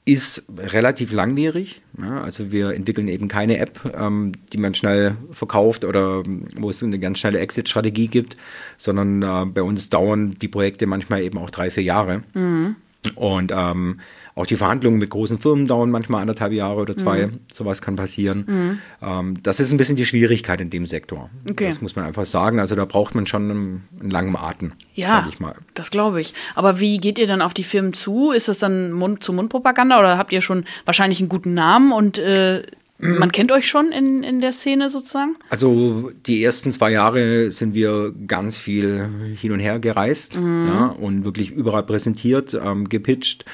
ist 0.04 0.44
relativ 0.58 1.12
langwierig. 1.12 1.84
Ja, 2.00 2.22
also 2.22 2.52
wir 2.52 2.72
entwickeln 2.72 3.08
eben 3.08 3.28
keine 3.28 3.60
App, 3.60 3.80
ähm, 3.96 4.32
die 4.52 4.58
man 4.58 4.74
schnell 4.74 5.16
verkauft 5.32 5.86
oder 5.86 6.24
wo 6.58 6.72
es 6.72 6.82
eine 6.82 6.98
ganz 6.98 7.20
schnelle 7.20 7.38
Exit-Strategie 7.38 8.08
gibt, 8.08 8.36
sondern 8.78 9.22
äh, 9.22 9.46
bei 9.46 9.62
uns 9.62 9.90
dauern 9.90 10.36
die 10.42 10.48
Projekte 10.48 10.88
manchmal 10.88 11.22
eben 11.22 11.38
auch 11.38 11.52
drei, 11.52 11.70
vier 11.70 11.84
Jahre. 11.84 12.24
Mhm. 12.34 12.76
Und 13.16 13.52
ähm, 13.56 14.00
auch 14.42 14.46
die 14.46 14.56
Verhandlungen 14.56 14.98
mit 14.98 15.10
großen 15.10 15.38
Firmen 15.38 15.68
dauern 15.68 15.90
manchmal 15.92 16.22
anderthalb 16.22 16.52
Jahre 16.52 16.82
oder 16.82 16.98
zwei. 16.98 17.28
Mhm. 17.28 17.40
Sowas 17.52 17.82
kann 17.82 17.96
passieren. 17.96 18.46
Mhm. 18.48 18.80
Ähm, 19.02 19.44
das 19.44 19.60
ist 19.60 19.72
ein 19.72 19.78
bisschen 19.78 19.96
die 19.96 20.06
Schwierigkeit 20.06 20.60
in 20.60 20.70
dem 20.70 20.86
Sektor. 20.86 21.30
Okay. 21.50 21.68
Das 21.68 21.82
muss 21.82 21.96
man 21.96 22.06
einfach 22.06 22.26
sagen. 22.26 22.60
Also 22.60 22.76
da 22.76 22.86
braucht 22.86 23.16
man 23.16 23.28
schon 23.28 23.50
einen, 23.50 23.84
einen 24.00 24.12
langen 24.12 24.36
Atem, 24.36 24.74
ja, 24.96 25.28
ich 25.30 25.40
mal. 25.40 25.56
Das 25.74 25.92
glaube 25.92 26.22
ich. 26.22 26.34
Aber 26.56 26.80
wie 26.80 26.98
geht 26.98 27.20
ihr 27.20 27.28
dann 27.28 27.42
auf 27.42 27.54
die 27.54 27.64
Firmen 27.64 27.94
zu? 27.94 28.32
Ist 28.32 28.48
das 28.48 28.60
dann 28.60 28.92
Mund-zu-Mund-Propaganda 28.92 30.00
oder 30.00 30.18
habt 30.18 30.34
ihr 30.34 30.42
schon 30.42 30.66
wahrscheinlich 30.86 31.20
einen 31.20 31.30
guten 31.30 31.54
Namen 31.54 31.92
und 31.92 32.18
äh, 32.18 32.64
man 33.02 33.32
kennt 33.32 33.52
euch 33.52 33.68
schon 33.68 33.92
in, 33.92 34.22
in 34.24 34.42
der 34.42 34.52
Szene 34.52 34.90
sozusagen? 34.90 35.36
Also 35.50 36.12
die 36.28 36.44
ersten 36.44 36.72
zwei 36.72 36.92
Jahre 36.92 37.52
sind 37.52 37.74
wir 37.74 38.14
ganz 38.28 38.58
viel 38.58 39.36
hin 39.36 39.52
und 39.52 39.60
her 39.60 39.80
gereist 39.80 40.40
mhm. 40.40 40.64
ja, 40.68 40.86
und 40.88 41.26
wirklich 41.26 41.52
überall 41.52 41.84
präsentiert, 41.84 42.54
ähm, 42.54 42.90
gepitcht 42.90 43.46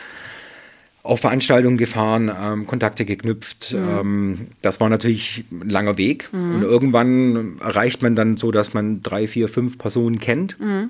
auf 1.08 1.22
Veranstaltungen 1.22 1.78
gefahren, 1.78 2.30
ähm, 2.38 2.68
Kontakte 2.68 3.06
geknüpft. 3.06 3.74
Mhm. 3.74 4.00
Ähm, 4.00 4.48
das 4.62 4.80
war 4.82 4.90
natürlich 4.90 5.46
ein 5.52 5.70
langer 5.70 5.98
Weg. 5.98 6.30
Mhm. 6.34 6.56
Und 6.56 6.62
irgendwann 6.64 7.60
erreicht 7.60 8.02
man 8.04 8.16
dann 8.16 8.36
so, 8.36 8.52
dass 8.52 8.74
man 8.74 9.02
drei, 9.04 9.28
vier, 9.28 9.48
fünf 9.48 9.78
Personen 9.78 10.20
kennt, 10.20 10.60
mhm. 10.60 10.90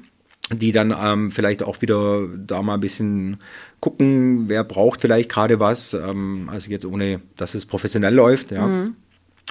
die 0.52 0.72
dann 0.72 0.94
ähm, 1.00 1.32
vielleicht 1.32 1.62
auch 1.62 1.82
wieder 1.84 2.28
da 2.36 2.64
mal 2.64 2.76
ein 2.76 2.80
bisschen 2.80 3.38
gucken, 3.80 4.46
wer 4.48 4.64
braucht 4.64 5.02
vielleicht 5.02 5.30
gerade 5.30 5.60
was. 5.60 5.94
Ähm, 5.94 6.50
also 6.52 6.72
jetzt 6.72 6.86
ohne, 6.86 7.22
dass 7.36 7.54
es 7.54 7.68
professionell 7.68 8.14
läuft, 8.14 8.52
ja. 8.52 8.66
Mhm. 8.66 8.96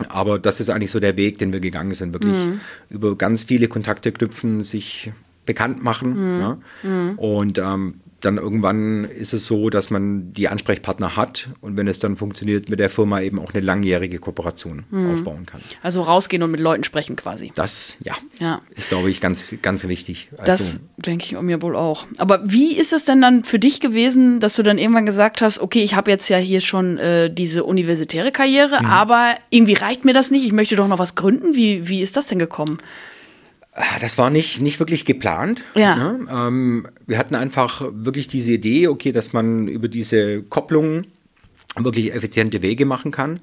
Aber 0.09 0.39
das 0.39 0.61
ist 0.61 0.69
eigentlich 0.69 0.91
so 0.91 1.01
der 1.01 1.17
Weg, 1.17 1.39
den 1.39 1.55
wir 1.55 1.61
gegangen 1.61 1.95
sind. 1.95 2.13
Wirklich 2.13 2.35
mhm. 2.35 2.61
über 2.91 3.17
ganz 3.17 3.45
viele 3.45 3.69
Kontakte 3.69 4.13
knüpfen, 4.13 4.63
sich 4.63 5.11
bekannt 5.47 5.83
machen. 5.83 6.35
Mhm. 6.35 6.41
Ja. 6.41 6.59
Und 7.17 7.57
ähm, 7.57 8.01
dann 8.21 8.39
irgendwann 8.39 9.05
ist 9.05 9.35
es 9.35 9.47
so, 9.47 9.69
dass 9.69 9.91
man 9.91 10.33
die 10.33 10.49
Ansprechpartner 10.49 11.17
hat 11.17 11.51
und 11.61 11.77
wenn 11.77 11.87
es 11.87 11.99
dann 11.99 12.17
funktioniert, 12.17 12.71
mit 12.71 12.81
der 12.81 12.89
Firma 12.89 13.21
eben 13.21 13.39
auch 13.39 13.53
eine 13.53 13.63
langjährige 13.63 14.19
Kooperation 14.19 14.85
mhm. 14.91 15.13
aufbauen 15.13 15.45
kann. 15.45 15.61
Also 15.83 16.03
rausgehen 16.03 16.43
und 16.43 16.51
mit 16.51 16.61
Leuten 16.61 16.83
sprechen 16.83 17.17
quasi. 17.17 17.53
Das, 17.55 17.99
ja, 18.01 18.15
ja. 18.41 18.63
ist, 18.75 18.89
glaube 18.89 19.11
ich, 19.11 19.21
ganz, 19.21 19.55
ganz 19.61 19.87
wichtig. 19.87 20.31
Also, 20.33 20.45
das 20.45 20.81
denke 20.97 21.25
ich 21.27 21.41
mir 21.41 21.61
wohl 21.61 21.77
auch. 21.77 22.07
Aber 22.17 22.41
wie 22.45 22.77
ist 22.77 22.93
es 22.93 23.05
denn 23.05 23.21
dann 23.21 23.45
für 23.45 23.59
dich 23.59 23.81
gewesen, 23.81 24.41
dass 24.41 24.57
du 24.57 24.63
dann 24.63 24.79
irgendwann 24.79 25.07
gesagt 25.07 25.43
hast, 25.43 25.61
okay, 25.61 25.83
ich 25.83 25.95
habe 25.95 26.11
jetzt 26.11 26.29
ja 26.29 26.39
hier 26.39 26.63
schon 26.63 26.97
äh, 26.99 27.31
diese 27.31 27.65
universitäre 27.65 28.33
Karriere, 28.33 28.81
mhm. 28.81 28.87
aber 28.87 29.35
irgendwie 29.51 29.75
reicht 29.75 30.05
mir 30.05 30.15
das 30.15 30.31
nicht, 30.31 30.47
ich 30.47 30.53
möchte 30.53 30.77
doch 30.77 30.89
noch 30.89 30.99
was 30.99 31.17
gründen. 31.17 31.55
Wie, 31.55 31.87
wie 31.89 32.01
ist 32.01 32.17
das 32.17 32.27
denn 32.27 32.39
gekommen? 32.39 32.79
Ah, 33.79 33.99
das 34.01 34.17
war 34.17 34.31
nicht, 34.31 34.63
nicht 34.63 34.81
wirklich 34.81 35.05
geplant. 35.05 35.65
Ja. 35.75 35.97
Ne? 35.97 36.27
Ähm, 36.31 36.87
wir 37.07 37.19
hatten 37.19 37.35
einfach 37.35 37.83
wirklich 37.93 38.27
diese 38.27 38.53
Idee, 38.53 38.89
okay, 38.89 39.13
dass 39.13 39.35
man 39.35 39.69
über 39.69 39.89
diese 39.89 40.43
Kopplungen 40.43 41.07
wirklich 41.77 42.15
effiziente 42.15 42.63
Wege 42.63 42.87
machen 42.87 43.11
kann. 43.11 43.41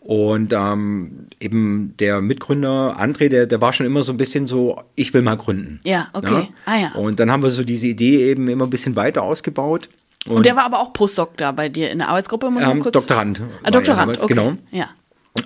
Und 0.00 0.52
ähm, 0.52 1.26
eben 1.38 1.94
der 1.98 2.20
Mitgründer 2.20 2.96
André, 2.98 3.28
der, 3.28 3.46
der 3.46 3.60
war 3.60 3.72
schon 3.72 3.86
immer 3.86 4.02
so 4.02 4.12
ein 4.12 4.16
bisschen 4.16 4.46
so, 4.46 4.82
ich 4.96 5.14
will 5.14 5.22
mal 5.22 5.36
gründen. 5.36 5.80
Ja, 5.84 6.08
okay. 6.12 6.32
Ja? 6.32 6.48
Ah, 6.64 6.76
ja. 6.76 6.92
Und 6.94 7.20
dann 7.20 7.30
haben 7.30 7.42
wir 7.42 7.50
so 7.50 7.62
diese 7.62 7.88
Idee 7.88 8.30
eben 8.30 8.48
immer 8.48 8.66
ein 8.66 8.70
bisschen 8.70 8.96
weiter 8.96 9.22
ausgebaut. 9.22 9.88
Und, 10.26 10.38
und 10.38 10.46
der 10.46 10.56
war 10.56 10.64
aber 10.64 10.80
auch 10.80 10.92
Postdoc 10.92 11.36
da 11.36 11.52
bei 11.52 11.68
dir 11.68 11.90
in 11.90 11.98
der 11.98 12.08
Arbeitsgruppe? 12.08 12.46
Ähm, 12.46 12.80
kurz 12.80 12.94
Doktorand. 12.94 13.42
Ah, 13.62 13.70
Doktorand, 13.70 14.18
okay. 14.18 14.34
Genau. 14.34 14.54
Ja. 14.72 14.88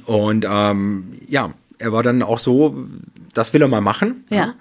Und 0.07 0.47
ähm, 0.49 1.18
ja, 1.29 1.53
er 1.79 1.92
war 1.92 2.03
dann 2.03 2.23
auch 2.23 2.38
so, 2.38 2.87
das 3.35 3.53
will 3.55 3.62
er 3.62 3.68
mal 3.68 3.81
machen. 3.81 4.25
Ja. 4.31 4.37
ja. 4.37 4.55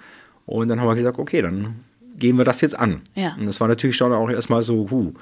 Und 0.45 0.67
dann 0.67 0.79
haben 0.79 0.87
wir 0.87 0.95
gesagt, 0.95 1.19
okay, 1.19 1.41
dann 1.41 1.75
gehen 2.17 2.37
wir 2.37 2.45
das 2.45 2.61
jetzt 2.61 2.77
an. 2.77 3.01
Ja. 3.15 3.35
Und 3.39 3.47
das 3.47 3.59
war 3.59 3.67
natürlich 3.67 3.95
schon 3.95 4.11
auch 4.11 4.29
erstmal 4.29 4.63
so, 4.63 4.89
huh, 4.89 5.13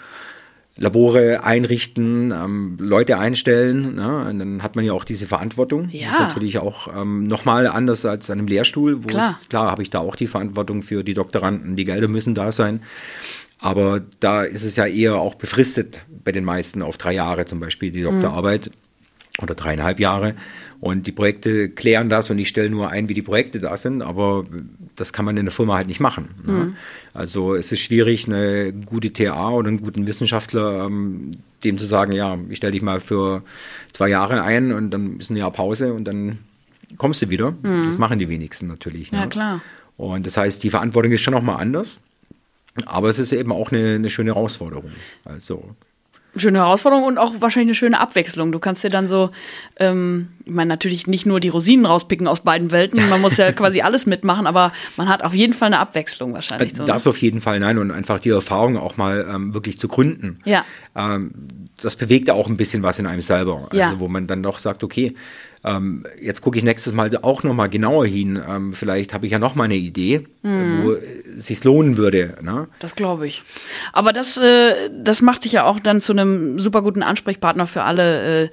Labore 0.80 1.44
einrichten, 1.44 2.32
ähm, 2.32 2.78
Leute 2.80 3.18
einstellen. 3.18 3.96
Ne? 3.96 4.28
Und 4.30 4.40
dann 4.40 4.64
hat 4.64 4.76
man 4.76 4.86
ja 4.86 4.94
auch 4.94 5.04
diese 5.04 5.28
Verantwortung. 5.28 5.90
Ja. 5.92 6.06
Das 6.06 6.14
ist 6.14 6.20
natürlich 6.22 6.58
auch 6.60 6.88
ähm, 6.96 7.28
nochmal 7.28 7.68
anders 7.68 8.06
als 8.06 8.30
an 8.30 8.40
einem 8.40 8.48
Lehrstuhl. 8.48 9.04
Wo 9.04 9.08
klar, 9.08 9.36
es, 9.40 9.50
klar 9.50 9.72
habe 9.72 9.82
ich 9.84 9.90
da 9.90 10.00
auch 10.00 10.16
die 10.16 10.28
Verantwortung 10.28 10.82
für 10.82 11.04
die 11.04 11.14
Doktoranden. 11.14 11.76
Die 11.76 11.84
Gelder 11.84 12.08
müssen 12.08 12.34
da 12.34 12.52
sein. 12.54 12.82
Aber 13.60 14.02
da 14.22 14.44
ist 14.44 14.64
es 14.64 14.78
ja 14.78 14.86
eher 14.86 15.16
auch 15.16 15.36
befristet 15.36 16.06
bei 16.24 16.32
den 16.32 16.46
meisten 16.46 16.82
auf 16.82 16.98
drei 16.98 17.14
Jahre 17.14 17.44
zum 17.44 17.60
Beispiel 17.60 17.92
die 17.92 18.04
Doktorarbeit 18.04 18.68
mhm. 18.68 18.89
Oder 19.42 19.56
dreieinhalb 19.56 20.00
Jahre. 20.00 20.36
Und 20.82 21.08
die 21.08 21.12
Projekte 21.12 21.70
klären 21.70 22.08
das 22.08 22.30
und 22.30 22.40
ich 22.40 22.48
stelle 22.48 22.70
nur 22.70 22.90
ein, 22.90 23.10
wie 23.10 23.14
die 23.14 23.22
Projekte 23.22 23.60
da 23.60 23.76
sind, 23.76 24.02
aber 24.02 24.46
das 24.96 25.12
kann 25.12 25.26
man 25.26 25.36
in 25.36 25.46
der 25.46 25.52
Firma 25.52 25.76
halt 25.76 25.88
nicht 25.88 26.00
machen. 26.00 26.30
Ne? 26.46 26.54
Mhm. 26.54 26.76
Also 27.14 27.56
es 27.56 27.72
ist 27.72 27.82
schwierig, 27.82 28.28
eine 28.28 28.72
gute 28.72 29.12
TA 29.12 29.50
oder 29.50 29.68
einen 29.68 29.82
guten 29.82 30.08
Wissenschaftler 30.08 30.86
ähm, 30.86 31.32
dem 31.66 31.78
zu 31.78 31.86
sagen, 31.86 32.14
ja, 32.14 32.38
ich 32.50 32.58
stelle 32.58 32.72
dich 32.72 32.82
mal 32.82 33.02
für 33.02 33.44
zwei 33.92 34.08
Jahre 34.08 34.42
ein 34.44 34.72
und 34.72 34.92
dann 34.92 35.20
ist 35.20 35.30
ein 35.30 35.36
Jahr 35.36 35.52
Pause 35.52 35.94
und 35.94 36.06
dann 36.06 36.40
kommst 36.98 37.22
du 37.22 37.30
wieder. 37.30 37.52
Mhm. 37.52 37.84
Das 37.86 37.98
machen 37.98 38.20
die 38.20 38.30
wenigsten 38.30 38.68
natürlich. 38.68 39.12
Ne? 39.12 39.20
Ja, 39.20 39.28
klar. 39.28 39.62
Und 39.98 40.26
das 40.26 40.38
heißt, 40.38 40.64
die 40.64 40.70
Verantwortung 40.70 41.12
ist 41.12 41.22
schon 41.22 41.34
nochmal 41.34 41.58
anders. 41.60 42.00
Aber 42.86 43.10
es 43.10 43.20
ist 43.20 43.34
eben 43.34 43.52
auch 43.52 43.72
eine, 43.72 43.96
eine 43.96 44.10
schöne 44.10 44.34
Herausforderung. 44.34 44.92
Also 45.26 45.76
schöne 46.36 46.60
Herausforderung 46.60 47.06
und 47.06 47.18
auch 47.18 47.34
wahrscheinlich 47.40 47.70
eine 47.70 47.76
schöne 47.76 48.00
Abwechslung. 48.00 48.52
Du 48.52 48.60
kannst 48.60 48.84
dir 48.84 48.90
dann 48.90 49.08
so, 49.08 49.32
ähm, 49.78 50.30
ich 50.46 50.52
meine, 50.52 50.70
natürlich 50.70 51.08
nicht 51.08 51.26
nur 51.26 51.40
die 51.40 51.50
Rosinen 51.50 51.86
rauspicken 51.86 52.28
aus 52.28 52.42
beiden 52.42 52.72
Welten, 52.72 53.10
man 53.10 53.22
muss 53.22 53.38
ja 53.38 53.52
quasi 53.54 53.82
alles 53.82 54.06
mitmachen, 54.06 54.48
aber 54.48 54.72
man 54.98 55.10
hat 55.10 55.24
auf 55.24 55.34
jeden 55.34 55.54
Fall 55.54 55.68
eine 55.68 55.80
Abwechslung 55.80 56.34
wahrscheinlich. 56.34 56.76
So, 56.76 56.86
das 56.86 57.06
ne? 57.06 57.10
auf 57.10 57.18
jeden 57.18 57.42
Fall, 57.42 57.60
nein, 57.60 57.78
und 57.78 57.92
einfach 57.92 58.20
die 58.20 58.30
Erfahrung 58.30 58.78
auch 58.78 58.98
mal 58.98 59.28
ähm, 59.30 59.54
wirklich 59.54 59.80
zu 59.80 59.88
gründen. 59.88 60.40
Ja. 60.46 60.66
Ähm, 60.96 61.32
das 61.82 61.96
bewegt 61.96 62.30
auch 62.30 62.48
ein 62.48 62.58
bisschen 62.58 62.84
was 62.84 63.00
in 63.00 63.08
einem 63.08 63.22
selber. 63.22 63.68
Also 63.70 63.78
ja. 63.78 64.00
wo 64.00 64.08
man 64.08 64.28
dann 64.28 64.44
doch 64.44 64.60
sagt, 64.60 64.84
okay, 64.84 65.16
ähm, 65.64 66.06
jetzt 66.22 66.42
gucke 66.42 66.58
ich 66.58 66.64
nächstes 66.64 66.94
Mal 66.94 67.10
auch 67.22 67.44
noch 67.44 67.54
mal 67.54 67.68
genauer 67.68 68.06
hin. 68.06 68.42
Ähm, 68.48 68.74
vielleicht 68.74 69.14
habe 69.14 69.26
ich 69.26 69.32
ja 69.32 69.40
noch 69.40 69.56
mal 69.56 69.66
eine 69.66 69.76
Idee, 69.76 70.26
mhm. 70.42 70.84
wo 70.84 70.92
es 70.94 71.48
sich 71.48 71.64
lohnen 71.64 71.98
würde. 71.98 72.38
Ne? 72.42 72.68
Das 72.80 72.96
glaube 72.96 73.28
ich. 73.28 73.44
Aber 73.92 74.14
das, 74.14 74.38
äh, 74.38 74.90
das 74.94 75.22
macht 75.22 75.46
dich 75.46 75.54
ja 75.54 75.66
auch 75.66 75.80
dann 75.80 76.00
zu 76.00 76.14
einem 76.14 76.60
super 76.60 76.82
guten 76.82 77.04
Ansprechpartner 77.04 77.68
für 77.68 77.84
alle 77.84 78.44
äh, 78.46 78.50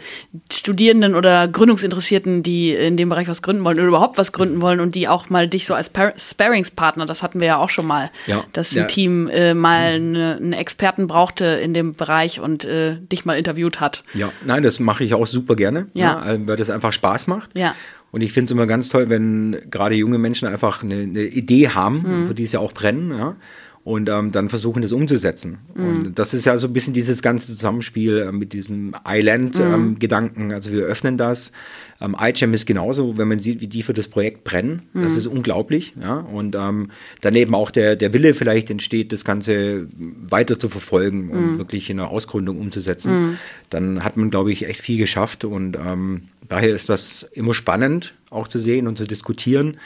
Studierenden 0.53 1.14
oder 1.14 1.47
Gründungsinteressierten, 1.47 2.42
die 2.42 2.73
in 2.73 2.97
dem 2.97 3.09
Bereich 3.09 3.29
was 3.29 3.40
gründen 3.40 3.64
wollen 3.64 3.79
oder 3.79 3.87
überhaupt 3.87 4.19
was 4.19 4.33
gründen 4.33 4.61
wollen 4.61 4.81
und 4.81 4.95
die 4.95 5.07
auch 5.07 5.31
mal 5.31 5.49
dich 5.49 5.66
so 5.66 5.75
als 5.75 5.92
Sparingspartner, 6.16 7.07
das 7.07 7.23
hatten 7.23 7.40
wir 7.40 7.47
ja 7.47 7.59
auch 7.59 7.71
schon 7.71 7.87
mal, 7.87 8.11
ja. 8.27 8.45
dass 8.53 8.73
ein 8.73 8.79
ja. 8.79 8.85
Team 8.87 9.29
äh, 9.29 9.55
mal 9.55 9.95
eine, 9.95 10.37
einen 10.37 10.53
Experten 10.53 11.07
brauchte 11.07 11.45
in 11.45 11.73
dem 11.73 11.95
Bereich 11.95 12.40
und 12.40 12.64
äh, 12.64 12.97
dich 13.01 13.25
mal 13.25 13.38
interviewt 13.38 13.81
hat. 13.81 14.03
Ja, 14.14 14.33
nein, 14.45 14.64
das 14.64 14.81
mache 14.81 15.05
ich 15.05 15.14
auch 15.14 15.27
super 15.27 15.55
gerne, 15.55 15.87
ja. 15.95 16.37
Ne? 16.37 16.47
weil 16.47 16.57
das 16.57 16.71
einfach 16.71 16.92
Spaß 16.97 17.29
macht. 17.29 17.57
Ja. 17.57 17.75
Und 18.11 18.23
ich 18.23 18.33
finde 18.33 18.47
es 18.47 18.51
immer 18.51 18.67
ganz 18.67 18.89
toll, 18.89 19.09
wenn 19.09 19.57
gerade 19.71 19.95
junge 19.95 20.19
Menschen 20.19 20.49
einfach 20.49 20.83
eine, 20.83 21.03
eine 21.03 21.23
Idee 21.23 21.69
haben, 21.69 22.23
mhm. 22.23 22.27
für 22.27 22.35
die 22.35 22.47
sie 22.47 22.59
auch 22.59 22.73
brennen, 22.73 23.11
ja, 23.11 23.37
und 23.87 24.09
ähm, 24.09 24.33
dann 24.33 24.49
versuchen, 24.49 24.83
das 24.83 24.90
umzusetzen. 24.90 25.59
Mhm. 25.77 25.85
Und 25.87 26.18
das 26.18 26.35
ist 26.35 26.44
ja 26.44 26.59
so 26.59 26.66
ein 26.66 26.72
bisschen 26.72 26.92
dieses 26.92 27.22
ganze 27.22 27.46
Zusammenspiel 27.46 28.18
äh, 28.18 28.33
mit 28.33 28.53
diesem 28.53 28.96
Island-Gedanken. 29.07 30.46
Mhm. 30.46 30.51
also 30.51 30.72
wir 30.72 30.83
öffnen 30.83 31.16
das. 31.16 31.53
Ähm, 32.01 32.16
iGEM 32.20 32.53
ist 32.53 32.66
genauso, 32.66 33.16
wenn 33.16 33.29
man 33.29 33.38
sieht, 33.38 33.61
wie 33.61 33.68
die 33.68 33.85
für 33.85 33.94
das 33.94 34.09
Projekt 34.09 34.42
brennen. 34.42 34.83
Das 34.92 35.12
mhm. 35.12 35.18
ist 35.18 35.27
unglaublich. 35.27 35.94
Ja? 36.03 36.16
Und 36.16 36.57
ähm, 36.57 36.90
daneben 37.20 37.55
auch 37.55 37.70
der, 37.70 37.94
der 37.94 38.12
Wille 38.12 38.35
vielleicht 38.35 38.70
entsteht, 38.70 39.12
das 39.12 39.25
Ganze 39.25 39.87
weiter 39.96 40.59
zu 40.59 40.68
verfolgen 40.68 41.31
und 41.31 41.53
mhm. 41.53 41.59
wirklich 41.59 41.88
in 41.88 42.01
einer 42.01 42.11
Ausgründung 42.11 42.59
umzusetzen. 42.59 43.38
Dann 43.70 44.03
hat 44.03 44.16
man, 44.16 44.31
glaube 44.31 44.51
ich, 44.51 44.66
echt 44.66 44.81
viel 44.81 44.99
geschafft. 44.99 45.44
Und 45.44 45.77
ähm, 45.77 46.22
daher 46.49 46.75
ist 46.75 46.88
das 46.88 47.22
immer 47.35 47.55
spannend, 47.55 48.14
auch 48.31 48.49
zu 48.49 48.59
sehen 48.59 48.88
und 48.88 48.99
zu 48.99 49.07
diskutieren. 49.07 49.77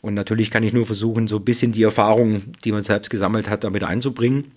Und 0.00 0.14
natürlich 0.14 0.50
kann 0.50 0.62
ich 0.62 0.72
nur 0.72 0.86
versuchen, 0.86 1.26
so 1.26 1.36
ein 1.36 1.44
bisschen 1.44 1.72
die 1.72 1.82
Erfahrung, 1.82 2.52
die 2.64 2.72
man 2.72 2.82
selbst 2.82 3.10
gesammelt 3.10 3.48
hat, 3.48 3.64
damit 3.64 3.82
einzubringen. 3.82 4.52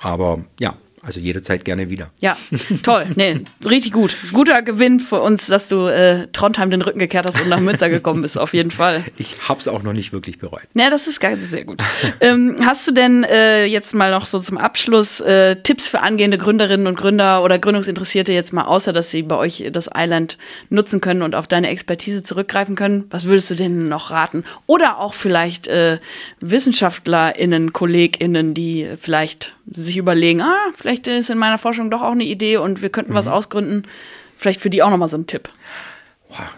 Aber 0.00 0.44
ja, 0.60 0.76
Also 1.06 1.20
jederzeit 1.20 1.64
gerne 1.64 1.88
wieder. 1.88 2.10
Ja, 2.18 2.36
toll. 2.82 3.06
Nee, 3.14 3.42
richtig 3.64 3.92
gut. 3.92 4.16
Guter 4.32 4.60
Gewinn 4.62 4.98
für 4.98 5.20
uns, 5.20 5.46
dass 5.46 5.68
du 5.68 5.86
äh, 5.86 6.26
Trondheim 6.32 6.70
den 6.70 6.82
Rücken 6.82 6.98
gekehrt 6.98 7.26
hast 7.26 7.40
und 7.40 7.48
nach 7.48 7.60
Münster 7.60 7.88
gekommen 7.88 8.22
bist, 8.22 8.36
auf 8.38 8.52
jeden 8.54 8.70
Fall. 8.72 9.04
Ich 9.18 9.48
hab's 9.48 9.66
auch 9.66 9.82
noch 9.82 9.92
nicht 9.92 10.12
wirklich 10.12 10.38
bereut. 10.38 10.62
Ja, 10.74 10.90
das 10.90 11.06
ist 11.06 11.20
geil, 11.20 11.38
sehr 11.38 11.64
gut. 11.64 11.82
ähm, 12.20 12.56
hast 12.60 12.86
du 12.86 12.92
denn 12.92 13.24
äh, 13.24 13.64
jetzt 13.64 13.94
mal 13.94 14.10
noch 14.10 14.26
so 14.26 14.38
zum 14.38 14.58
Abschluss 14.58 15.20
äh, 15.20 15.56
Tipps 15.62 15.86
für 15.86 16.00
angehende 16.00 16.38
Gründerinnen 16.38 16.86
und 16.86 16.98
Gründer 16.98 17.42
oder 17.42 17.58
Gründungsinteressierte 17.58 18.32
jetzt 18.32 18.52
mal, 18.52 18.64
außer 18.64 18.92
dass 18.92 19.10
sie 19.10 19.22
bei 19.22 19.36
euch 19.36 19.64
das 19.72 19.88
Island 19.94 20.38
nutzen 20.70 21.00
können 21.00 21.22
und 21.22 21.34
auf 21.34 21.48
deine 21.48 21.68
Expertise 21.68 22.22
zurückgreifen 22.22 22.74
können? 22.74 23.04
Was 23.10 23.24
würdest 23.26 23.50
du 23.50 23.54
denen 23.54 23.88
noch 23.88 24.10
raten? 24.10 24.44
Oder 24.66 24.98
auch 24.98 25.14
vielleicht 25.14 25.66
äh, 25.68 25.98
WissenschaftlerInnen, 26.40 27.72
KollegInnen, 27.72 28.54
die 28.54 28.88
vielleicht 28.98 29.54
sich 29.72 29.96
überlegen, 29.96 30.42
ah, 30.42 30.56
vielleicht 30.76 30.95
ist 31.04 31.30
in 31.30 31.38
meiner 31.38 31.58
Forschung 31.58 31.90
doch 31.90 32.02
auch 32.02 32.12
eine 32.12 32.24
Idee 32.24 32.56
und 32.56 32.82
wir 32.82 32.90
könnten 32.90 33.12
mhm. 33.12 33.16
was 33.16 33.26
ausgründen. 33.26 33.86
Vielleicht 34.36 34.60
für 34.60 34.70
die 34.70 34.82
auch 34.82 34.90
nochmal 34.90 35.08
so 35.08 35.16
ein 35.16 35.26
Tipp. 35.26 35.48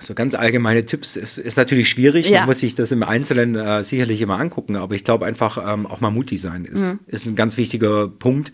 So 0.01 0.15
ganz 0.15 0.35
allgemeine 0.35 0.85
Tipps 0.87 1.17
ist, 1.17 1.39
ist 1.39 1.57
natürlich 1.57 1.89
schwierig. 1.89 2.29
Ja. 2.29 2.41
Man 2.41 2.49
muss 2.49 2.61
sich 2.61 2.75
das 2.75 2.91
im 2.93 3.03
Einzelnen 3.03 3.55
äh, 3.55 3.83
sicherlich 3.83 4.21
immer 4.21 4.39
angucken, 4.39 4.77
aber 4.77 4.95
ich 4.95 5.05
glaube 5.05 5.27
einfach 5.27 5.73
ähm, 5.73 5.87
auch 5.87 6.01
mal 6.01 6.11
mutig 6.11 6.41
sein 6.41 6.65
ist, 6.65 6.95
mhm. 6.95 6.99
ist 7.07 7.27
ein 7.27 7.37
ganz 7.37 7.57
wichtiger 7.57 8.09
Punkt. 8.09 8.53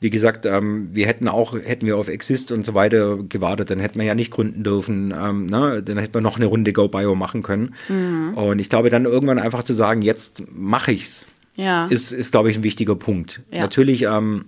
Wie 0.00 0.10
gesagt, 0.10 0.44
ähm, 0.44 0.88
wir 0.92 1.06
hätten 1.06 1.28
auch, 1.28 1.54
hätten 1.54 1.86
wir 1.86 1.96
auf 1.96 2.08
Exist 2.08 2.52
und 2.52 2.66
so 2.66 2.74
weiter 2.74 3.16
gewartet, 3.16 3.70
dann 3.70 3.80
hätten 3.80 3.98
wir 3.98 4.06
ja 4.06 4.14
nicht 4.14 4.30
gründen 4.30 4.62
dürfen. 4.62 5.14
Ähm, 5.16 5.46
ne? 5.46 5.82
Dann 5.82 5.98
hätten 5.98 6.14
wir 6.14 6.20
noch 6.20 6.36
eine 6.36 6.46
Runde 6.46 6.72
Go 6.72 6.88
Bio 6.88 7.14
machen 7.14 7.42
können. 7.42 7.74
Mhm. 7.88 8.34
Und 8.34 8.58
ich 8.58 8.68
glaube, 8.68 8.90
dann 8.90 9.06
irgendwann 9.06 9.38
einfach 9.38 9.62
zu 9.62 9.72
sagen, 9.72 10.02
jetzt 10.02 10.42
mache 10.52 10.92
ich's, 10.92 11.26
ja. 11.56 11.86
ist, 11.86 12.12
ist 12.12 12.32
glaube 12.32 12.50
ich, 12.50 12.58
ein 12.58 12.62
wichtiger 12.62 12.96
Punkt. 12.96 13.42
Ja. 13.50 13.62
Natürlich 13.62 14.02
ähm, 14.02 14.44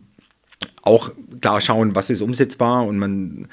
auch 0.82 1.10
klar 1.40 1.60
schauen, 1.60 1.94
was 1.94 2.10
ist 2.10 2.20
umsetzbar 2.20 2.86
und 2.86 2.98
man 2.98 3.48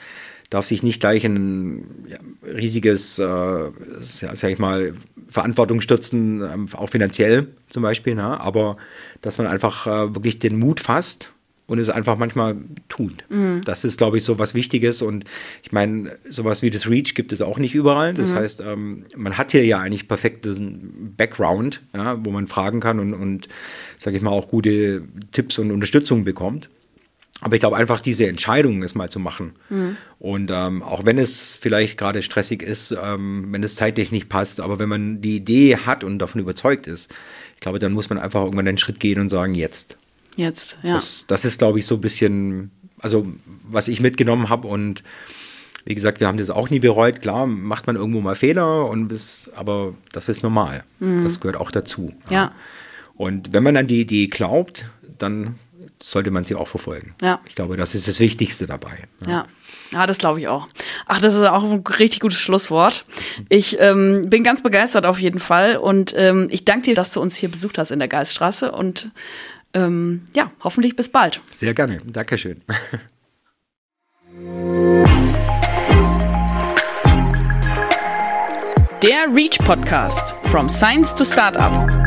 darf 0.50 0.66
sich 0.66 0.84
nicht 0.84 1.00
gleich 1.00 1.24
in 1.24 1.36
ein 1.36 2.06
ja, 2.08 2.18
riesiges, 2.48 3.18
äh, 3.18 3.72
sag 4.02 4.52
ich 4.52 4.60
mal, 4.60 4.94
Verantwortung 5.28 5.82
stürzen, 5.82 6.42
ähm, 6.42 6.68
auch 6.74 6.90
finanziell 6.90 7.48
zum 7.70 7.82
Beispiel, 7.82 8.14
ne? 8.14 8.40
aber 8.40 8.78
dass 9.22 9.40
man 9.40 9.48
einfach 9.48 9.88
äh, 9.88 10.14
wirklich 10.14 10.38
den 10.38 10.60
Mut 10.60 10.80
fasst 10.80 11.32
und 11.66 11.80
es 11.80 11.90
einfach 11.90 12.18
manchmal 12.18 12.58
tut. 12.90 13.24
Mhm. 13.30 13.62
Das 13.66 13.84
ist, 13.84 13.98
glaube 13.98 14.18
ich, 14.18 14.24
so 14.24 14.38
was 14.38 14.54
Wichtiges. 14.54 15.02
Und 15.02 15.26
ich 15.64 15.72
meine, 15.72 16.18
sowas 16.30 16.62
wie 16.62 16.70
das 16.70 16.88
Reach 16.88 17.16
gibt 17.16 17.32
es 17.32 17.42
auch 17.42 17.58
nicht 17.58 17.74
überall. 17.74 18.14
Das 18.14 18.32
mhm. 18.32 18.36
heißt, 18.36 18.62
ähm, 18.62 19.06
man 19.16 19.38
hat 19.38 19.54
hier 19.54 19.66
ja 19.66 19.80
eigentlich 19.80 20.08
perfektes 20.08 20.62
Background, 20.62 21.82
ja, 21.96 22.24
wo 22.24 22.32
man 22.32 22.48
fragen 22.48 22.80
kann 22.80 23.00
und, 23.00 23.14
und 23.14 23.48
sage 23.98 24.18
ich 24.18 24.22
mal, 24.22 24.32
auch 24.32 24.50
gute 24.50 25.04
Tipps 25.32 25.58
und 25.58 25.72
Unterstützung 25.72 26.26
bekommt. 26.26 26.70
Aber 27.44 27.56
ich 27.56 27.60
glaube 27.60 27.76
einfach 27.76 28.02
diese 28.02 28.28
Entscheidung, 28.28 28.84
es 28.84 28.96
mal 28.96 29.10
zu 29.10 29.20
machen. 29.20 29.54
Mhm. 29.70 29.98
Und 30.20 30.52
ähm, 30.52 30.82
auch 30.82 31.06
wenn 31.06 31.18
es 31.18 31.56
vielleicht 31.56 31.98
gerade 31.98 32.24
stressig 32.24 32.64
ist, 32.64 32.92
ähm, 32.92 33.48
wenn 33.52 33.64
es 33.64 33.76
zeitlich 33.76 34.12
nicht 34.12 34.30
passt, 34.30 34.60
aber 34.60 34.80
wenn 34.80 34.90
man 34.90 35.22
die 35.22 35.36
Idee 35.36 35.78
hat 35.78 36.04
und 36.04 36.20
davon 36.20 36.42
überzeugt 36.42 36.88
ist, 36.88 37.14
ich 37.56 37.62
glaube, 37.62 37.80
dann 37.80 37.94
muss 37.94 38.10
man 38.10 38.18
einfach 38.18 38.44
irgendwann 38.44 38.66
den 38.66 38.78
Schritt 38.78 39.00
gehen 39.00 39.20
und 39.20 39.30
sagen, 39.30 39.56
jetzt. 39.56 39.98
Jetzt, 40.36 40.78
ja. 40.84 40.96
Das, 40.96 41.26
das 41.28 41.46
ist, 41.46 41.60
glaube 41.60 41.80
ich, 41.80 41.86
so 41.86 41.96
ein 41.96 42.02
bisschen, 42.02 42.72
also 43.00 43.28
was 43.70 43.88
ich 43.88 44.00
mitgenommen 44.00 44.50
habe 44.50 44.68
und 44.68 45.04
wie 45.86 45.96
gesagt, 45.96 46.20
wir 46.20 46.28
haben 46.28 46.38
das 46.38 46.50
auch 46.50 46.70
nie 46.70 46.80
bereut. 46.80 47.22
Klar, 47.22 47.46
macht 47.46 47.88
man 47.88 47.98
irgendwo 47.98 48.22
mal 48.22 48.36
Fehler, 48.36 48.88
und 48.88 49.10
das, 49.10 49.52
aber 49.56 49.94
das 50.12 50.30
ist 50.30 50.42
normal. 50.42 50.84
Mhm. 51.00 51.24
Das 51.24 51.40
gehört 51.40 51.58
auch 51.58 51.72
dazu. 51.72 52.14
Ja. 52.30 52.34
ja. 52.34 52.52
Und 53.16 53.54
wenn 53.54 53.64
man 53.64 53.78
an 53.78 53.88
die 53.88 54.02
Idee 54.02 54.28
glaubt, 54.28 54.86
dann 55.18 55.56
sollte 56.02 56.32
man 56.32 56.46
sie 56.46 56.56
auch 56.56 56.68
verfolgen. 56.68 57.16
Ja. 57.22 57.40
Ich 57.48 57.56
glaube, 57.56 57.78
das 57.78 57.96
ist 57.96 58.08
das 58.08 58.20
Wichtigste 58.20 58.68
dabei. 58.68 58.98
Ja. 59.26 59.32
ja. 59.32 59.48
Ja, 59.92 60.08
das 60.08 60.18
glaube 60.18 60.40
ich 60.40 60.48
auch. 60.48 60.68
Ach, 61.06 61.22
das 61.22 61.36
ist 61.36 61.42
auch 61.44 61.64
ein 61.64 61.84
richtig 62.00 62.20
gutes 62.20 62.40
Schlusswort. 62.40 63.06
Ich 63.50 63.80
ähm, 63.80 64.24
bin 64.28 64.44
ganz 64.44 64.64
begeistert 64.64 65.06
auf 65.06 65.20
jeden 65.20 65.40
Fall 65.40 65.78
und 65.78 66.14
ähm, 66.18 66.48
ich 66.50 66.66
danke 66.66 66.86
dir, 66.86 66.96
dass 66.96 67.14
du 67.14 67.22
uns 67.22 67.36
hier 67.36 67.50
besucht 67.50 67.78
hast 67.78 67.92
in 67.92 68.00
der 68.00 68.08
Geiststraße 68.08 68.72
und 68.72 69.12
ähm, 69.76 70.24
ja, 70.34 70.52
hoffentlich 70.64 70.96
bis 70.96 71.10
bald. 71.10 71.42
Sehr 71.54 71.74
gerne. 71.74 72.02
Dankeschön. 72.06 72.62
Der 79.04 79.28
Reach 79.34 79.58
Podcast 79.60 80.36
From 80.46 80.70
Science 80.70 81.14
to 81.14 81.26
Startup. 81.26 82.03